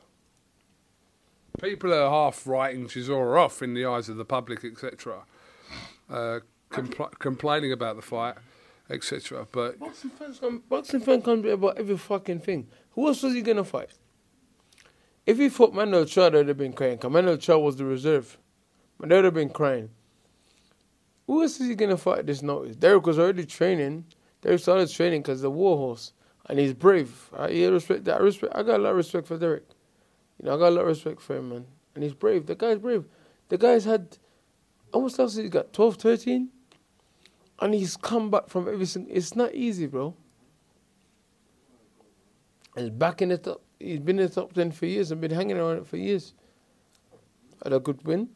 [1.60, 5.24] People are half writing Chisora off in the eyes of the public, etc.
[6.08, 6.40] Uh,
[6.70, 8.36] compl- complaining about the fight,
[8.88, 9.46] etc.
[9.50, 12.68] But Boxing fans come, boxing fan can be about every fucking thing.
[12.92, 13.90] Who else was he gonna fight?
[15.26, 16.98] If he fought Manuel Charr, they'd have been crying.
[17.02, 18.38] Manuel Charr was the reserve,
[19.00, 19.90] they'd have been crying.
[21.26, 22.76] Who else is he gonna fight this notice?
[22.76, 24.06] Derek was already training.
[24.42, 26.12] Derek started training because the war horse,
[26.46, 27.30] and he's brave.
[27.36, 28.20] I yeah, respect that.
[28.20, 28.54] I respect.
[28.54, 29.64] I got a lot of respect for Derek.
[30.40, 31.66] You know, I got a lot of respect for him, man.
[31.94, 32.46] And he's brave.
[32.46, 33.04] The guy's brave.
[33.48, 34.18] The guy's had
[34.92, 36.48] almost last year he got 12, 13.
[37.60, 39.06] And he's come back from everything.
[39.10, 40.14] It's not easy, bro.
[42.76, 43.62] He's back in the top.
[43.80, 46.34] He's been in the top 10 for years and been hanging around it for years.
[47.62, 48.28] Had a good win.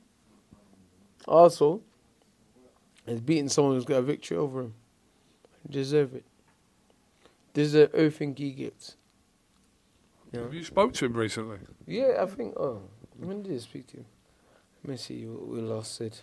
[1.29, 1.83] Also,
[3.07, 4.75] he's beaten someone who's got a victory over him.
[5.69, 6.25] Deserve it.
[7.55, 8.97] Deserve everything he gets.
[10.33, 10.45] You know?
[10.45, 11.59] have you spoke to him recently?
[11.87, 12.55] Yeah, I think.
[12.57, 12.83] Oh,
[13.19, 14.07] when did I speak to him?
[14.83, 16.19] Let me see what we last said.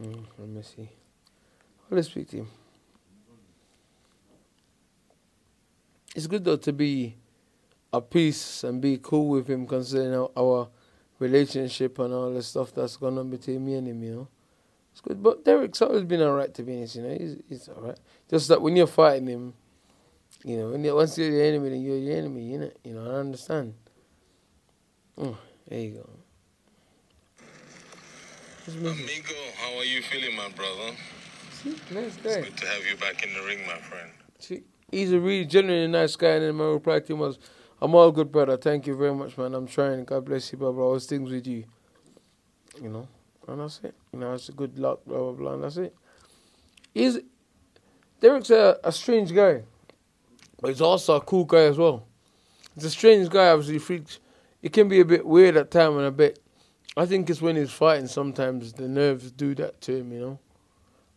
[0.00, 0.88] Mm, let me see.
[1.90, 2.48] Let's speak to him.
[6.14, 7.14] It's good though to be
[7.92, 10.68] at peace and be cool with him, considering our, our
[11.18, 14.02] relationship and all the stuff that's gone on between me and him.
[14.02, 14.28] You know,
[14.92, 15.22] it's good.
[15.22, 16.96] But Derek's always been alright to be honest.
[16.96, 17.98] You know, he's he's alright.
[18.30, 19.54] Just that when you're fighting him,
[20.46, 22.52] you know, when once you're the enemy, then you're the enemy.
[22.52, 23.10] You know, you know.
[23.10, 23.74] I understand.
[25.18, 26.08] Oh, there you go.
[28.68, 30.96] Amigo, how are you feeling, my brother?
[31.90, 34.08] Nice It's good to have you back in the ring, my friend.
[34.38, 37.40] See, he's a really genuinely nice guy, and then my reply to him was,
[37.82, 38.56] "I'm all good, brother.
[38.56, 39.52] Thank you very much, man.
[39.52, 40.04] I'm trying.
[40.04, 40.80] God bless you, brother.
[40.80, 41.64] All things with you."
[42.80, 43.08] You know,
[43.48, 43.96] and that's it.
[44.12, 45.96] You know, it's a good luck, blah blah blah, and that's it.
[46.94, 47.18] He's
[48.20, 49.62] Derek's a, a strange guy,
[50.60, 52.06] but he's also a cool guy as well.
[52.74, 53.48] He's a strange guy.
[53.48, 54.20] Obviously, freaks.
[54.62, 56.40] It can be a bit weird at time and a bit.
[56.96, 58.06] I think it's when he's fighting.
[58.06, 60.38] Sometimes the nerves do that to him, you know,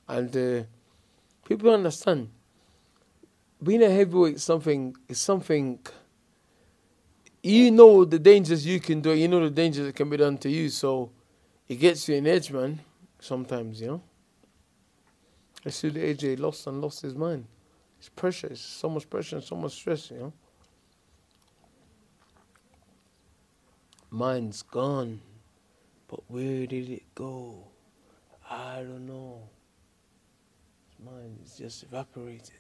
[0.08, 0.64] and uh,
[1.46, 2.30] people understand
[3.62, 5.80] being a heavyweight is something is something
[7.44, 10.38] you know the dangers you can do, you know the dangers that can be done
[10.38, 11.12] to you, so
[11.68, 12.80] it gets you an edge, man.
[13.20, 14.02] Sometimes, you know.
[15.66, 17.46] I see the AJ lost and lost his mind.
[18.00, 20.34] It's pressure, it's so much pressure and so much stress, you know.
[24.10, 25.22] Mine's gone.
[26.08, 27.68] But where did it go?
[28.50, 29.44] I don't know.
[31.06, 32.52] Mine is just evaporated.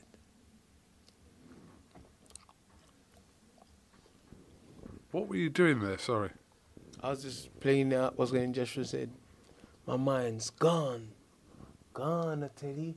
[5.12, 5.97] What were you doing there?
[5.97, 6.30] Sorry.
[7.02, 9.10] I was just playing out what's going Joshua said.
[9.88, 11.10] My mind's gone.
[11.93, 12.93] Gone, I tell you.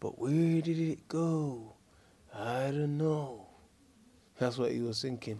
[0.00, 1.74] But where did it go?
[2.34, 3.46] I don't know.
[4.38, 5.38] That's what he was thinking.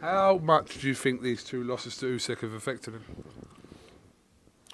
[0.00, 3.04] How much do you think these two losses to Usyk have affected him?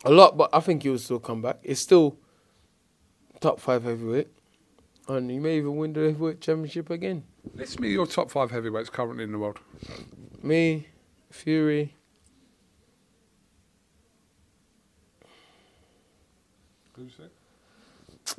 [0.04, 1.58] A lot, but I think he will still come back.
[1.62, 2.16] It's still
[3.40, 4.28] top five heavyweight.
[5.08, 7.24] And he may even win the heavyweight championship again.
[7.54, 9.58] List me your top five heavyweights currently in the world.
[10.42, 10.88] Me,
[11.30, 11.94] Fury,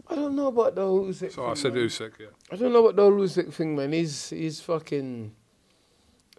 [0.07, 1.83] I don't know about the Usyk So I said man.
[1.85, 2.27] Usyk, yeah.
[2.51, 3.93] I don't know about the Usyk thing, man.
[3.93, 5.33] He's he's fucking.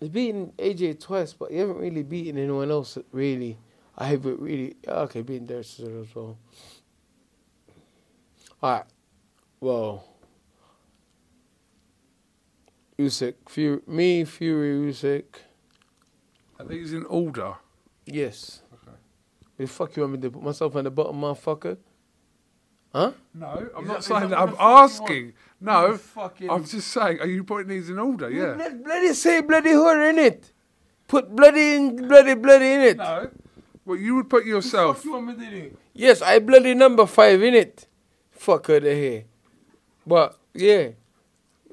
[0.01, 3.59] He's beaten AJ twice, but he haven't really beaten anyone else really.
[3.97, 4.77] I have it really.
[4.87, 6.37] Okay, beaten Derek Chisora as well.
[8.63, 8.87] Alright,
[9.61, 10.09] well.
[12.99, 15.25] Usyk, Fury, me, Fury, Usyk.
[16.59, 17.55] Are these in order?
[18.07, 18.63] Yes.
[18.73, 18.97] Okay.
[19.59, 21.77] The fuck you want me to put myself on the bottom, motherfucker?
[22.95, 23.13] Huh?
[23.35, 24.39] No, I'm Is not that- is saying that that.
[24.39, 25.25] I'm the fuck you asking.
[25.25, 25.35] want?
[25.61, 27.21] No, fucking- I'm just saying.
[27.21, 28.31] Are you putting these in order?
[28.31, 28.55] Yeah.
[28.57, 30.53] Let's bloody say bloody whore in it.
[31.09, 32.97] Put bloody in bloody bloody in it.
[32.99, 33.31] No.
[33.85, 35.05] Well, you would put yourself.
[35.05, 35.77] you want me to do?
[35.93, 37.87] Yes, I bloody number five in it.
[38.31, 39.25] Fuck her the hair.
[40.07, 40.89] But yeah.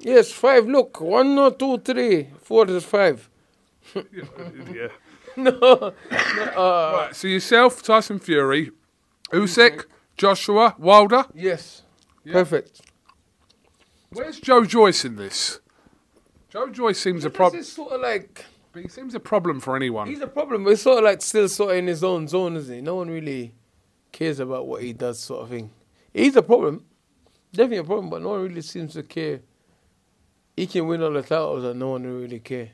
[0.00, 0.66] Yes, five.
[0.66, 3.28] Look, one, no, two, three, four is five.
[3.94, 4.88] yeah.
[5.36, 5.92] no, no
[6.56, 7.10] uh, Right.
[7.16, 8.72] So yourself, Tyson Fury,
[9.32, 9.84] Usyk,
[10.22, 11.24] Joshua, Wilder.
[11.34, 11.82] Yes.
[12.24, 12.80] Perfect.
[14.12, 15.58] Where's Joe Joyce in this?
[16.48, 17.60] Joe Joyce seems a This problem.
[17.60, 20.06] is sort of like But He seems a problem for anyone.
[20.06, 22.54] he's a problem, but it's sort of like still sort of in his own zone,
[22.56, 22.80] isn't he?
[22.80, 23.52] No one really
[24.12, 25.72] cares about what he does, sort of thing.
[26.14, 26.84] He's a problem,
[27.52, 29.40] definitely a problem, but no one really seems to care.
[30.56, 32.70] He can win all the titles, and no one will really care.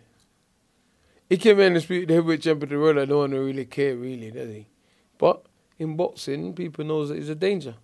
[1.30, 3.64] He can win the speed heavyweight champion of the world, and no one will really
[3.64, 4.66] care, really, does he?
[5.16, 5.46] But
[5.78, 7.74] in boxing, people knows that he's a danger.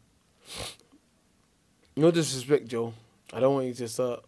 [1.96, 2.92] No disrespect, Joe.
[3.32, 4.24] I don't want you to start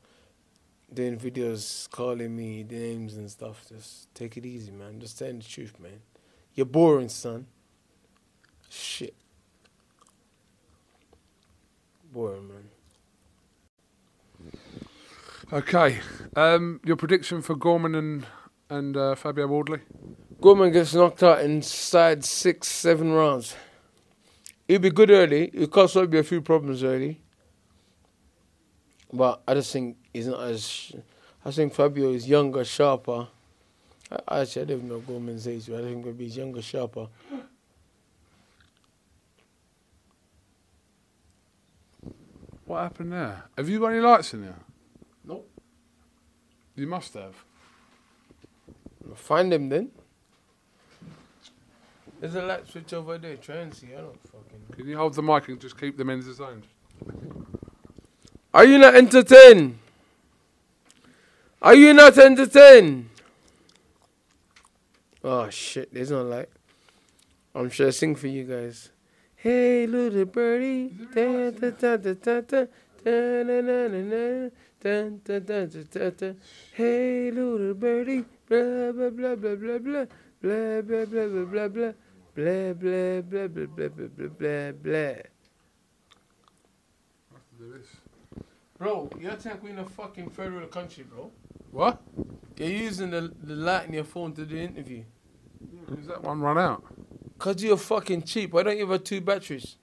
[0.92, 3.64] doing videos calling me names and stuff.
[3.68, 5.00] Just take it easy, man.
[5.00, 6.00] Just tell the truth, man.
[6.54, 7.46] You're boring, son.
[8.70, 9.14] Shit.
[12.12, 12.70] Boring, man.
[15.52, 15.98] Okay.
[16.34, 18.26] Um, your prediction for Gorman and
[18.68, 19.80] and uh, Fabio Wardley?
[20.40, 23.56] Gorman gets knocked out inside six, seven rounds.
[24.68, 25.50] He'll be good early.
[25.54, 27.20] He'll cause Fabio a few problems early.
[29.12, 30.68] But I just think he's not as.
[30.68, 30.94] sh-
[31.44, 33.28] I think Fabio is younger, sharper.
[34.28, 37.06] I, actually, I don't even know Gorman's age, but I think maybe he's younger, sharper.
[42.64, 43.44] What happened there?
[43.56, 44.58] Have you got any lights in there?
[45.24, 45.48] Nope.
[46.74, 47.36] You must have.
[49.14, 49.90] Find him then.
[52.20, 53.36] There's a light switch over there.
[53.36, 53.88] Try and see.
[53.94, 54.76] I don't fucking know.
[54.76, 56.62] Can you hold the mic and just keep them ends the same?
[58.54, 59.78] Are you not entertained?
[61.60, 63.10] Are you not entertained?
[65.22, 66.48] Oh shit, there's no light.
[67.54, 68.90] I'm sure I sing for you guys.
[69.34, 72.66] Hey little birdie, da da da da da da
[73.04, 74.50] da na na na na
[74.80, 76.32] da da da da da da.
[76.72, 80.06] Hey little birdie, blah blah blah blah blah blah
[80.40, 81.92] blah blah blah blah blah blah
[82.36, 85.16] blah blah blah blah blah blah blah blah blah.
[87.34, 87.88] After this.
[88.78, 91.30] Bro, you're acting in a fucking third world country, bro.
[91.70, 92.02] What?
[92.58, 95.04] You're using the, the light in your phone to do the interview.
[95.94, 96.84] Does that one run out?
[97.38, 98.52] Cause you're fucking cheap.
[98.52, 99.76] Why don't you have two batteries?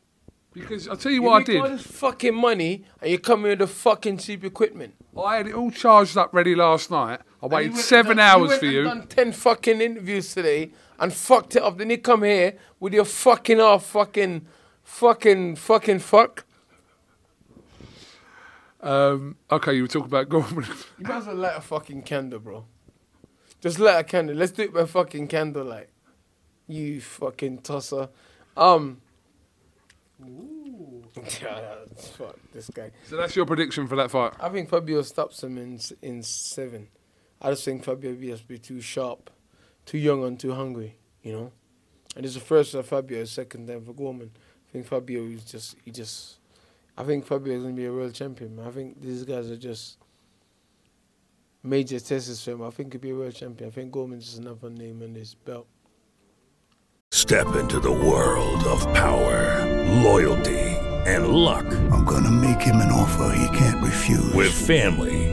[0.54, 1.80] Because I'll tell you what I make all did.
[1.80, 4.94] this fucking money and you come here with the fucking cheap equipment.
[5.20, 7.22] I had it all charged up ready last night.
[7.43, 8.84] I waited seven done- hours went for you.
[8.84, 11.77] Done ten fucking interviews today and fucked it up.
[11.77, 14.45] Then you come here with your fucking off fucking,
[14.84, 16.45] fucking, fucking fuck.
[18.82, 20.65] Um, okay, you were talking about Gorman.
[20.97, 22.65] You might as well light a fucking candle, bro.
[23.62, 24.36] Just light a candle.
[24.36, 25.88] Let's do it by fucking candlelight.
[26.67, 28.10] You fucking tosser.
[28.58, 29.01] Um.
[30.21, 31.03] Ooh.
[31.17, 32.91] Fuck this guy.
[33.08, 34.34] so that's your prediction for that fight.
[34.39, 36.88] I think Fabio stops him in in seven.
[37.43, 39.29] I just think Fabio will just be too sharp,
[39.86, 40.95] too young and too hungry.
[41.21, 41.51] You know.
[42.15, 44.32] And it's the first for Fabio, second time for Gorman.
[44.36, 46.38] I think Fabio is just he just.
[46.97, 48.60] I think Fabio is gonna be a world champion.
[48.60, 49.97] I think these guys are just
[51.63, 52.62] major tests for him.
[52.62, 53.69] I think he'll be a world champion.
[53.69, 55.67] I think Gorman's just another name on this belt.
[57.12, 59.65] Step into the world of power,
[60.03, 61.65] loyalty, and luck.
[61.91, 64.34] I'm gonna make him an offer he can't refuse.
[64.34, 65.33] With family,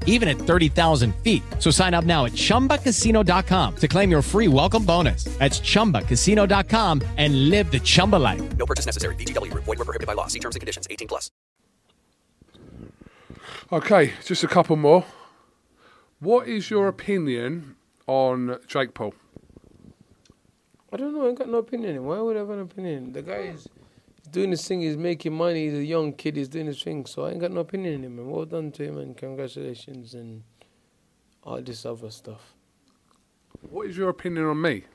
[0.05, 1.43] even at 30,000 feet.
[1.59, 5.25] So sign up now at chumbacasino.com to claim your free welcome bonus.
[5.39, 8.41] That's chumbacasino.com and live the Chumba life.
[8.55, 9.15] No purchase necessary.
[9.15, 9.65] VGW Group.
[9.65, 10.27] Void were prohibited by law.
[10.27, 10.87] See terms and conditions.
[10.89, 11.29] 18 plus.
[13.73, 15.05] Okay, just a couple more.
[16.19, 17.75] What is your opinion
[18.05, 19.13] on Jake Paul?
[20.91, 21.25] I don't know.
[21.25, 22.03] I ain't got no opinion.
[22.03, 23.13] Why would I have an opinion?
[23.13, 23.69] The guy is
[24.31, 24.81] doing his thing.
[24.81, 25.69] He's making money.
[25.69, 26.35] He's a young kid.
[26.35, 27.05] He's doing his thing.
[27.05, 28.19] So I ain't got no opinion on him.
[28.19, 30.43] And well done to him and congratulations and
[31.43, 32.53] all this other stuff.
[33.69, 34.85] What is your opinion on me?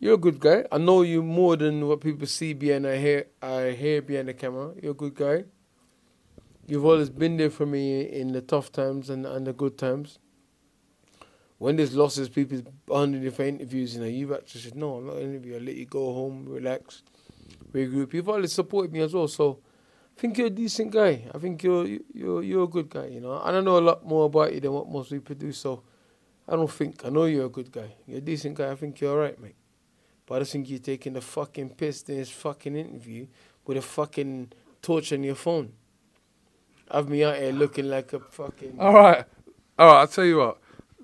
[0.00, 0.64] You're a good guy.
[0.70, 4.34] I know you more than what people see behind I hear I hear behind the
[4.34, 4.72] camera.
[4.80, 5.44] You're a good guy.
[6.68, 10.18] You've always been there for me in the tough times and, and the good times.
[11.58, 15.18] When there's losses, people under for interviews, you know, you've actually said, No, I'm not
[15.18, 17.02] interview, I'll let you go home, relax,
[17.72, 18.12] regroup.
[18.12, 19.58] You've always supported me as well, so
[20.16, 21.24] I think you're a decent guy.
[21.34, 23.40] I think you're you're you're a good guy, you know.
[23.44, 25.82] And I know a lot more about you than what most people do, so
[26.48, 27.94] I don't think I know you're a good guy.
[28.06, 29.56] You're a decent guy, I think you're alright, mate.
[30.26, 33.26] But I just think you're taking the fucking piss in this fucking interview
[33.66, 34.52] with a fucking
[34.82, 35.72] torch on your phone.
[36.90, 38.76] Have me out here looking like a fucking.
[38.78, 39.24] All right,
[39.78, 40.00] all right.
[40.00, 40.58] I'll tell you what.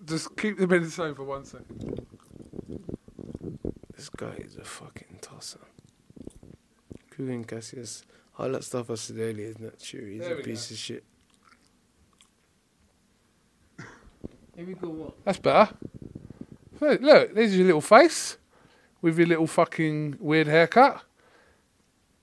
[0.05, 2.07] Just keep the minutes on for one second.
[3.97, 5.61] This guy is a fucking tosser.
[7.11, 8.05] Kugan Cassius,
[8.39, 10.11] all that stuff I said earlier is not true.
[10.11, 10.75] He's There a piece go.
[10.75, 11.05] of shit.
[14.57, 14.89] Here we go.
[14.89, 15.25] What?
[15.25, 15.73] That's better.
[16.81, 18.37] Look, look, there's your little face
[19.01, 21.03] with your little fucking weird haircut.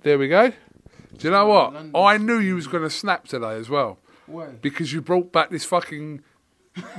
[0.03, 0.49] There we go.
[0.49, 1.75] Do you know what?
[1.95, 3.99] I knew you was going to snap today as well.
[4.27, 4.47] Why?
[4.61, 6.21] Because you brought back this fucking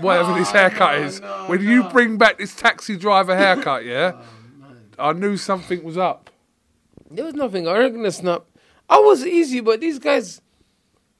[0.01, 1.21] whatever this oh, haircut is.
[1.47, 4.13] when you bring back this taxi driver haircut, yeah,
[4.99, 6.31] oh, I knew something was up.
[7.11, 7.69] There was nothing.
[7.69, 8.45] I reckon to snap.
[8.89, 10.41] I was easy, but these guys,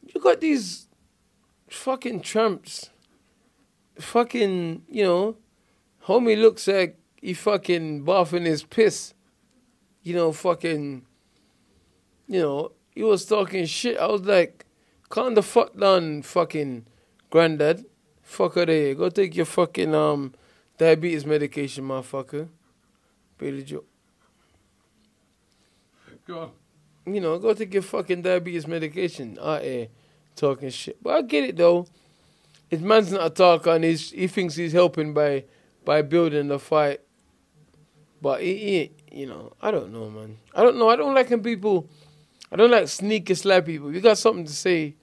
[0.03, 0.89] you got these
[1.69, 2.91] fucking tramps.
[3.99, 5.37] Fucking, you know,
[6.07, 9.15] homie looks like he fucking bathing his piss.
[10.03, 11.07] You know, fucking,
[12.27, 13.99] you know, he was talking shit.
[13.99, 14.67] I was like,
[15.09, 16.87] calm the fuck down, fucking
[17.31, 17.85] granddad.
[18.33, 18.95] Fuck out of here.
[18.95, 20.33] Go take your fucking um
[20.79, 22.49] diabetes medication, motherfucker.
[23.37, 23.85] Billy Joe.
[26.27, 26.51] Go on.
[27.13, 29.89] You know, go take your fucking diabetes medication out here
[30.35, 30.97] talking shit.
[31.03, 31.87] But I get it though.
[32.71, 35.45] His man's not a talker and he's, he thinks he's helping by
[35.85, 37.03] by building the fight.
[38.23, 38.57] But he,
[39.11, 40.39] he you know, I don't know, man.
[40.55, 40.89] I don't know.
[40.89, 41.87] I don't like when people
[42.51, 43.93] I don't like sneaky slap people.
[43.93, 44.95] You got something to say,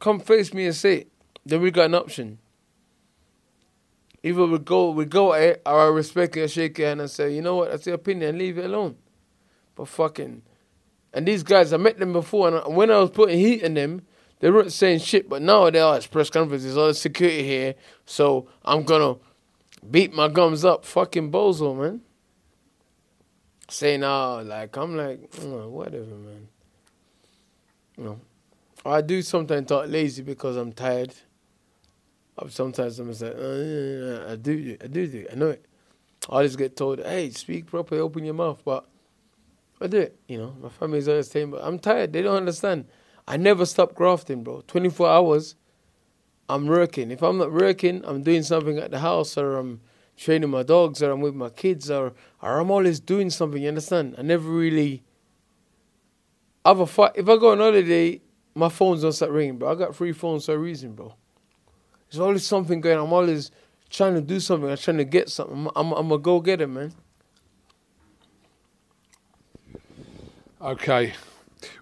[0.00, 1.08] come face me and say it.
[1.46, 2.38] Then we got an option.
[4.22, 7.10] Either we go we go at it, or I respect and shake your hand and
[7.10, 8.96] say, you know what, that's your opinion, leave it alone.
[9.74, 10.42] But fucking
[11.12, 14.02] and these guys, I met them before, and when I was putting heat in them,
[14.40, 15.28] they weren't saying shit.
[15.28, 15.96] But now they are.
[15.96, 19.16] It's press conferences, all the security here, so I'm gonna
[19.90, 20.84] beat my gums up.
[20.84, 22.02] Fucking bozo, man.
[23.70, 26.48] Saying, "Ah, like I'm like, "Mm, whatever, man."
[27.96, 28.20] You know,
[28.84, 31.14] I do sometimes talk lazy because I'm tired.
[32.48, 35.64] Sometimes I'm just like, uh, I do, I do, I know it.
[36.30, 38.86] I just get told, "Hey, speak properly, open your mouth," but.
[39.80, 40.56] I do it, you know.
[40.60, 42.12] My family's always saying, but I'm tired.
[42.12, 42.86] They don't understand.
[43.26, 44.62] I never stop grafting, bro.
[44.66, 45.54] 24 hours,
[46.48, 47.10] I'm working.
[47.10, 49.80] If I'm not working, I'm doing something at the house, or I'm
[50.16, 53.62] training my dogs, or I'm with my kids, or or I'm always doing something.
[53.62, 54.16] You understand?
[54.18, 55.04] I never really
[56.64, 57.12] have a fight.
[57.14, 58.20] If I go on holiday,
[58.54, 59.70] my phones don't start ringing, bro.
[59.70, 61.14] I got three phones for a reason, bro.
[62.10, 62.98] There's always something going.
[62.98, 63.06] on.
[63.06, 63.50] I'm always
[63.90, 64.70] trying to do something.
[64.70, 65.56] I'm trying to get something.
[65.56, 66.92] I'm, I'm, I'm a go getter, man.
[70.60, 71.12] Okay.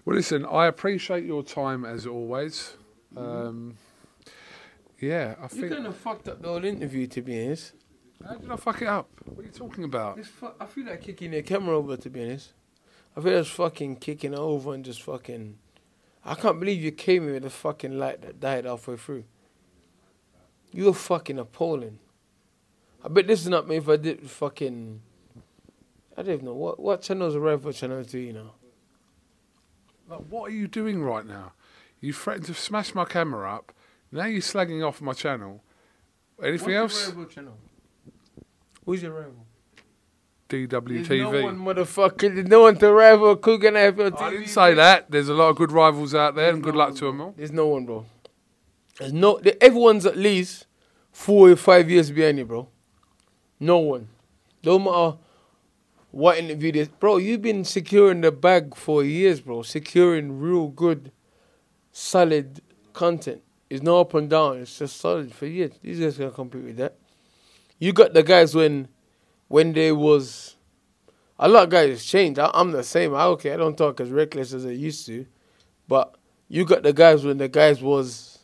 [0.05, 2.75] Well, listen, I appreciate your time as always.
[3.15, 3.75] Um,
[4.99, 5.63] yeah, I feel.
[5.63, 5.73] You think.
[5.73, 7.73] kind of fucked up the whole interview, to be honest.
[8.25, 9.09] How did I fuck it up?
[9.25, 10.19] What are you talking about?
[10.25, 12.53] Fu- I feel like kicking the camera over, to be honest.
[13.15, 15.57] I feel like fucking kicking it over and just fucking.
[16.25, 19.23] I can't believe you came here with a fucking light that died halfway through.
[20.71, 21.99] You're fucking appalling.
[23.03, 25.01] I bet this is not me if I did fucking.
[26.17, 26.53] I don't even know.
[26.53, 28.51] What, what channel's a rival channel to you know?
[30.09, 31.53] Like, what are you doing right now?
[31.99, 33.73] You threatened to smash my camera up.
[34.11, 35.63] Now you're slagging off my channel.
[36.41, 37.13] Anything else?
[37.29, 37.57] channel?
[38.85, 39.45] Who's your rival?
[40.49, 41.07] DWTV.
[41.07, 42.33] There's no one, motherfucker.
[42.33, 45.11] There's no one to rival Kugan FL I didn't say that.
[45.11, 47.33] There's a lot of good rivals out there, and good luck to them all.
[47.35, 48.05] There's no one, bro.
[48.99, 49.39] There's no.
[49.61, 50.65] Everyone's at least
[51.11, 52.67] four or five years behind you, bro.
[53.59, 54.09] No one.
[54.63, 55.17] No matter
[56.11, 57.17] what interview this, bro.
[57.17, 59.61] You've been securing the bag for years, bro.
[59.61, 61.11] Securing real good,
[61.91, 62.61] solid
[62.93, 63.43] content.
[63.69, 64.57] It's no up and down.
[64.57, 65.71] It's just solid for years.
[65.81, 66.97] These guys can compete with that.
[67.79, 68.87] You got the guys when,
[69.47, 70.55] when there was.
[71.39, 72.39] A lot of guys changed.
[72.39, 73.13] I, I'm the same.
[73.13, 73.53] I okay.
[73.53, 75.27] I don't talk as reckless as I used to,
[75.87, 76.15] but
[76.47, 78.36] you got the guys when the guys was.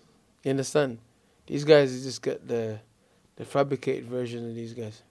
[0.44, 1.00] You understand?
[1.48, 2.80] These guys just get the,
[3.36, 5.02] the fabricated version of these guys.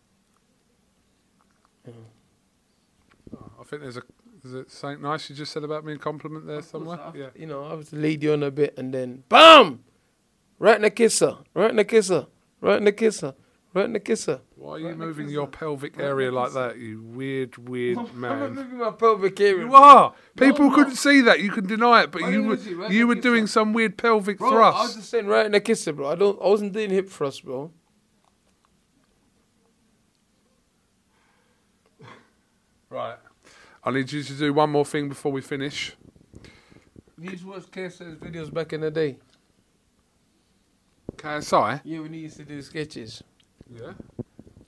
[1.89, 4.03] Oh, I think there's a
[4.45, 5.95] Is it something nice you just said about me?
[5.95, 6.99] A compliment there somewhere?
[7.15, 7.29] Yeah.
[7.35, 9.85] You know, I was lead you on a bit, and then BAM!
[10.59, 12.27] Right in the kisser, right in the kisser,
[12.61, 13.35] right in the kisser,
[13.75, 14.41] right in the kisser.
[14.57, 18.33] Why are you moving your pelvic area like that, you weird, weird man.
[18.33, 19.65] I'm not moving my pelvic area.
[19.65, 20.15] You are.
[20.37, 20.99] People I'm couldn't not.
[20.99, 21.41] see that.
[21.41, 22.83] You can deny it, but Why you were you?
[22.83, 25.53] Right you were the doing some weird pelvic Bro, I was just saying right in
[25.53, 26.11] the kisser, bro.
[26.11, 26.41] I don't.
[26.41, 27.71] I wasn't doing hip thrust, bro.
[32.91, 33.17] Right.
[33.85, 35.97] I need you to do one more thing before we finish.
[37.17, 39.19] These was KSI's videos back in the day.
[41.17, 41.81] KSI.
[41.85, 43.23] Yeah, when he used to do sketches.
[43.75, 43.93] Yeah.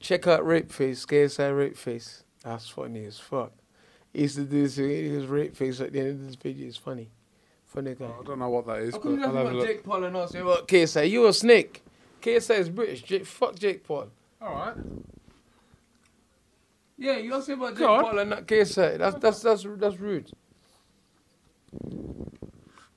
[0.01, 2.25] Check out Rape Face, KSI Rape Face.
[2.43, 3.53] That's funny as fuck.
[4.13, 6.69] He used to do this, his rape face at the end of this video.
[6.69, 7.11] It's funny.
[7.67, 8.05] Funny guy.
[8.05, 9.49] Oh, I don't know what that is, How but come you I'll don't have a
[9.49, 9.67] about look.
[9.67, 11.11] Jake Paul and not say about KSI?
[11.11, 11.83] You a snake.
[12.23, 13.03] KSI is British.
[13.03, 14.09] Jake, fuck Jake Paul.
[14.41, 14.75] All right.
[16.97, 18.05] Yeah, you don't say about Jake Go on.
[18.05, 18.99] Paul and not KSI.
[18.99, 20.31] That's that's that's that's rude.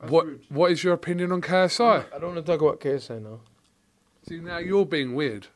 [0.07, 2.05] What What is your opinion on KSI?
[2.13, 3.39] I don't want to talk about KSI now.
[4.27, 5.47] See, now you're being weird.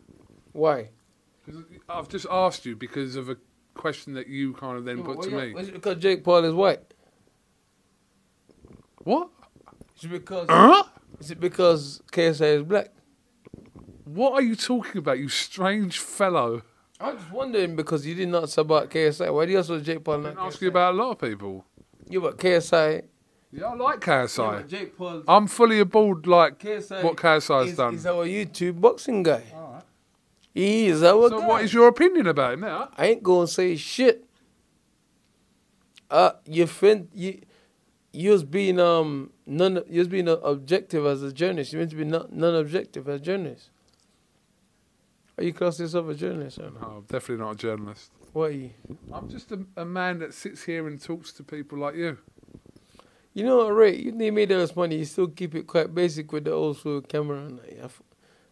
[0.51, 0.89] Why?
[1.89, 3.37] I've just asked you because of a
[3.73, 5.59] question that you kind of then Yeah, put well, to yeah, me.
[5.61, 6.93] Is it because Jake Paul is white?
[8.99, 9.29] What?
[9.97, 10.47] Is it because?
[10.49, 10.83] Huh?
[11.19, 12.89] Is it because KSI is black?
[14.05, 16.63] What are you talking about, you strange fellow?
[16.99, 19.33] I'm just wondering because you didn't ask about KSI.
[19.33, 20.15] Why do you ask about Jake Paul?
[20.15, 20.61] I Not didn't ask KSI?
[20.61, 21.65] you about a lot of people.
[22.07, 23.03] Yeah, but KSI.
[23.53, 24.51] Yeah, I like Yeah, KSI.
[24.59, 25.23] but Jake Paul.
[25.27, 27.93] I'm fully aboard like KSI what KSI has is, done.
[27.93, 29.43] He's our YouTube boxing guy.
[30.53, 31.47] He is our so guy.
[31.47, 32.89] what is your opinion about him now?
[32.97, 34.25] I ain't gonna say shit.
[36.09, 37.39] Uh, your friend, you,
[38.11, 41.71] you was being um non, you was being objective as a journalist.
[41.71, 43.69] You meant to be non, non-objective as a journalist.
[45.37, 46.59] Are you class yourself a journalist?
[46.59, 48.11] No, I'm definitely not a journalist.
[48.33, 48.71] What are you?
[49.13, 52.17] I'm just a, a man that sits here and talks to people like you.
[53.33, 53.95] You know what, Ray?
[53.95, 54.97] You need made us money.
[54.97, 57.45] You still keep it quite basic with the old school camera.
[57.45, 57.61] And.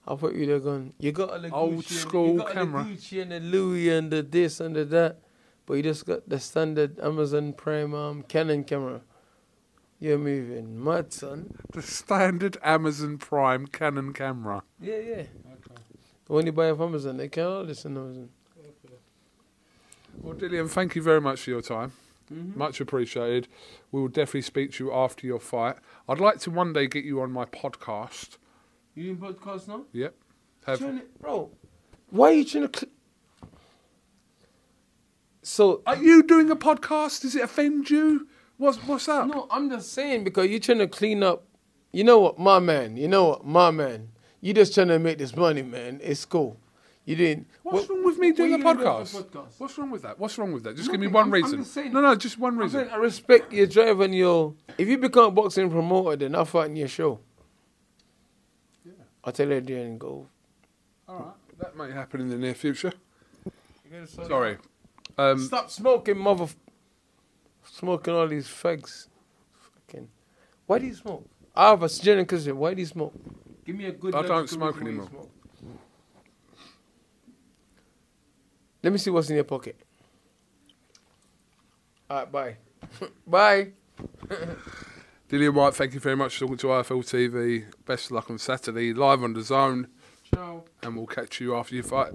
[0.09, 0.93] I, f- I thought you'd have gone.
[0.99, 2.83] You got all the Old Gucci and- school you got camera.
[2.83, 5.19] the Gucci and the Louis and the this and the that,
[5.65, 9.01] but you just got the standard Amazon Prime um, Canon camera.
[10.01, 11.53] You're moving mad, son.
[11.73, 14.63] The standard Amazon Prime Canon camera.
[14.81, 15.13] Yeah, yeah.
[15.15, 15.81] Okay.
[16.27, 18.29] When you buy off Amazon, they can all this on Amazon.
[18.57, 18.93] Okay.
[20.21, 21.91] Well, Dillian, thank you very much for your time.
[22.33, 22.57] Mm-hmm.
[22.59, 23.47] Much appreciated.
[23.91, 25.75] We will definitely speak to you after your fight.
[26.07, 28.37] I'd like to one day get you on my podcast.
[28.99, 29.83] You in podcast now?
[29.93, 30.13] Yep.
[30.65, 31.49] Have, Trying to- bro,
[32.09, 32.79] why are you trying to?
[32.79, 32.91] Cl-
[35.41, 37.21] so are you doing a podcast?
[37.21, 38.27] Does it offend you?
[38.57, 39.27] What's what's up?
[39.27, 41.45] No, I'm just saying because you're trying to clean up.
[41.93, 42.97] You know what, my man.
[42.97, 44.09] You know what, my man.
[44.41, 46.01] You just trying to make this money, man.
[46.03, 46.59] It's cool.
[47.05, 47.47] You didn't.
[47.63, 49.23] What's what- wrong with me doing a you gonna do podcast?
[49.23, 49.59] podcast?
[49.59, 50.19] What's wrong with that?
[50.19, 50.75] What's wrong with that?
[50.75, 51.63] Just give me one I'm- I'm reason.
[51.63, 52.81] saying- no, no, just one I'm reason.
[52.81, 54.55] saying I respect your drive and your.
[54.77, 57.21] If you become a boxing promoter, then I'll fight in your show.
[59.29, 60.25] I'll tell you there and go.
[61.07, 62.91] All right, that might happen in the near future.
[63.91, 64.57] gotta sort it Sorry.
[65.19, 66.47] Um, Stop smoking, mother.
[67.63, 69.05] Smoking all these fags.
[69.85, 70.07] Fucking.
[70.65, 71.29] Why do you smoke?
[71.55, 72.57] I have a genuine question.
[72.57, 73.13] Why do you smoke?
[73.63, 74.15] Give me a good.
[74.15, 75.09] I don't smoke reason why you anymore.
[75.11, 75.31] smoke.
[78.81, 79.79] Let me see what's in your pocket.
[82.09, 82.57] All right, bye.
[83.27, 83.67] bye.
[85.29, 87.65] Dillian Whyte, thank you very much for talking to IFL TV.
[87.85, 89.85] Best of luck on Saturday, live on DAZN.
[90.23, 90.63] Ciao.
[90.81, 92.13] And we'll catch you after your fight.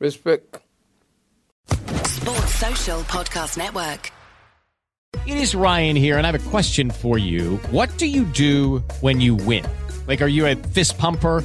[0.00, 0.58] Respect.
[1.68, 4.10] Sports Social Podcast Network.
[5.28, 7.58] It is Ryan here, and I have a question for you.
[7.70, 9.64] What do you do when you win?
[10.08, 11.44] Like, are you a fist pumper?